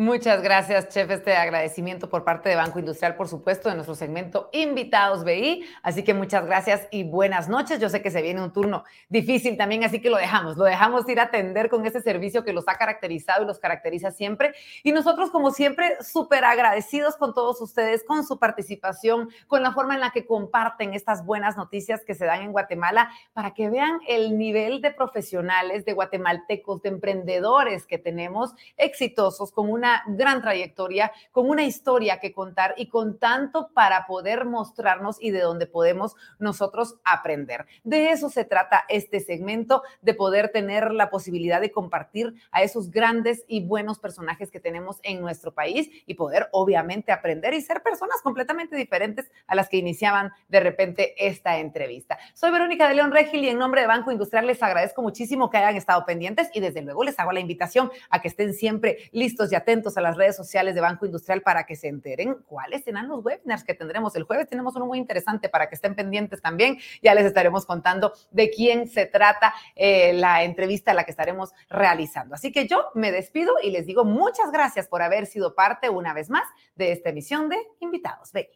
[0.00, 1.10] Muchas gracias, chef.
[1.10, 5.62] Este agradecimiento por parte de Banco Industrial, por supuesto, de nuestro segmento Invitados BI.
[5.82, 7.78] Así que muchas gracias y buenas noches.
[7.80, 11.06] Yo sé que se viene un turno difícil también, así que lo dejamos, lo dejamos
[11.06, 14.54] ir a atender con ese servicio que los ha caracterizado y los caracteriza siempre.
[14.82, 19.96] Y nosotros, como siempre, súper agradecidos con todos ustedes, con su participación, con la forma
[19.96, 24.00] en la que comparten estas buenas noticias que se dan en Guatemala, para que vean
[24.08, 31.12] el nivel de profesionales, de guatemaltecos, de emprendedores que tenemos exitosos con una gran trayectoria,
[31.32, 36.16] con una historia que contar y con tanto para poder mostrarnos y de donde podemos
[36.38, 37.66] nosotros aprender.
[37.84, 42.90] De eso se trata este segmento, de poder tener la posibilidad de compartir a esos
[42.90, 47.82] grandes y buenos personajes que tenemos en nuestro país y poder obviamente aprender y ser
[47.82, 52.18] personas completamente diferentes a las que iniciaban de repente esta entrevista.
[52.34, 55.58] Soy Verónica de León Regil y en nombre de Banco Industrial les agradezco muchísimo que
[55.58, 59.52] hayan estado pendientes y desde luego les hago la invitación a que estén siempre listos
[59.52, 63.08] y atentos a las redes sociales de Banco Industrial para que se enteren cuáles serán
[63.08, 64.14] los webinars que tendremos.
[64.16, 66.78] El jueves tenemos uno muy interesante para que estén pendientes también.
[67.02, 71.52] Ya les estaremos contando de quién se trata eh, la entrevista a la que estaremos
[71.68, 72.34] realizando.
[72.34, 76.12] Así que yo me despido y les digo muchas gracias por haber sido parte una
[76.12, 78.32] vez más de esta emisión de Invitados.
[78.32, 78.50] Ve.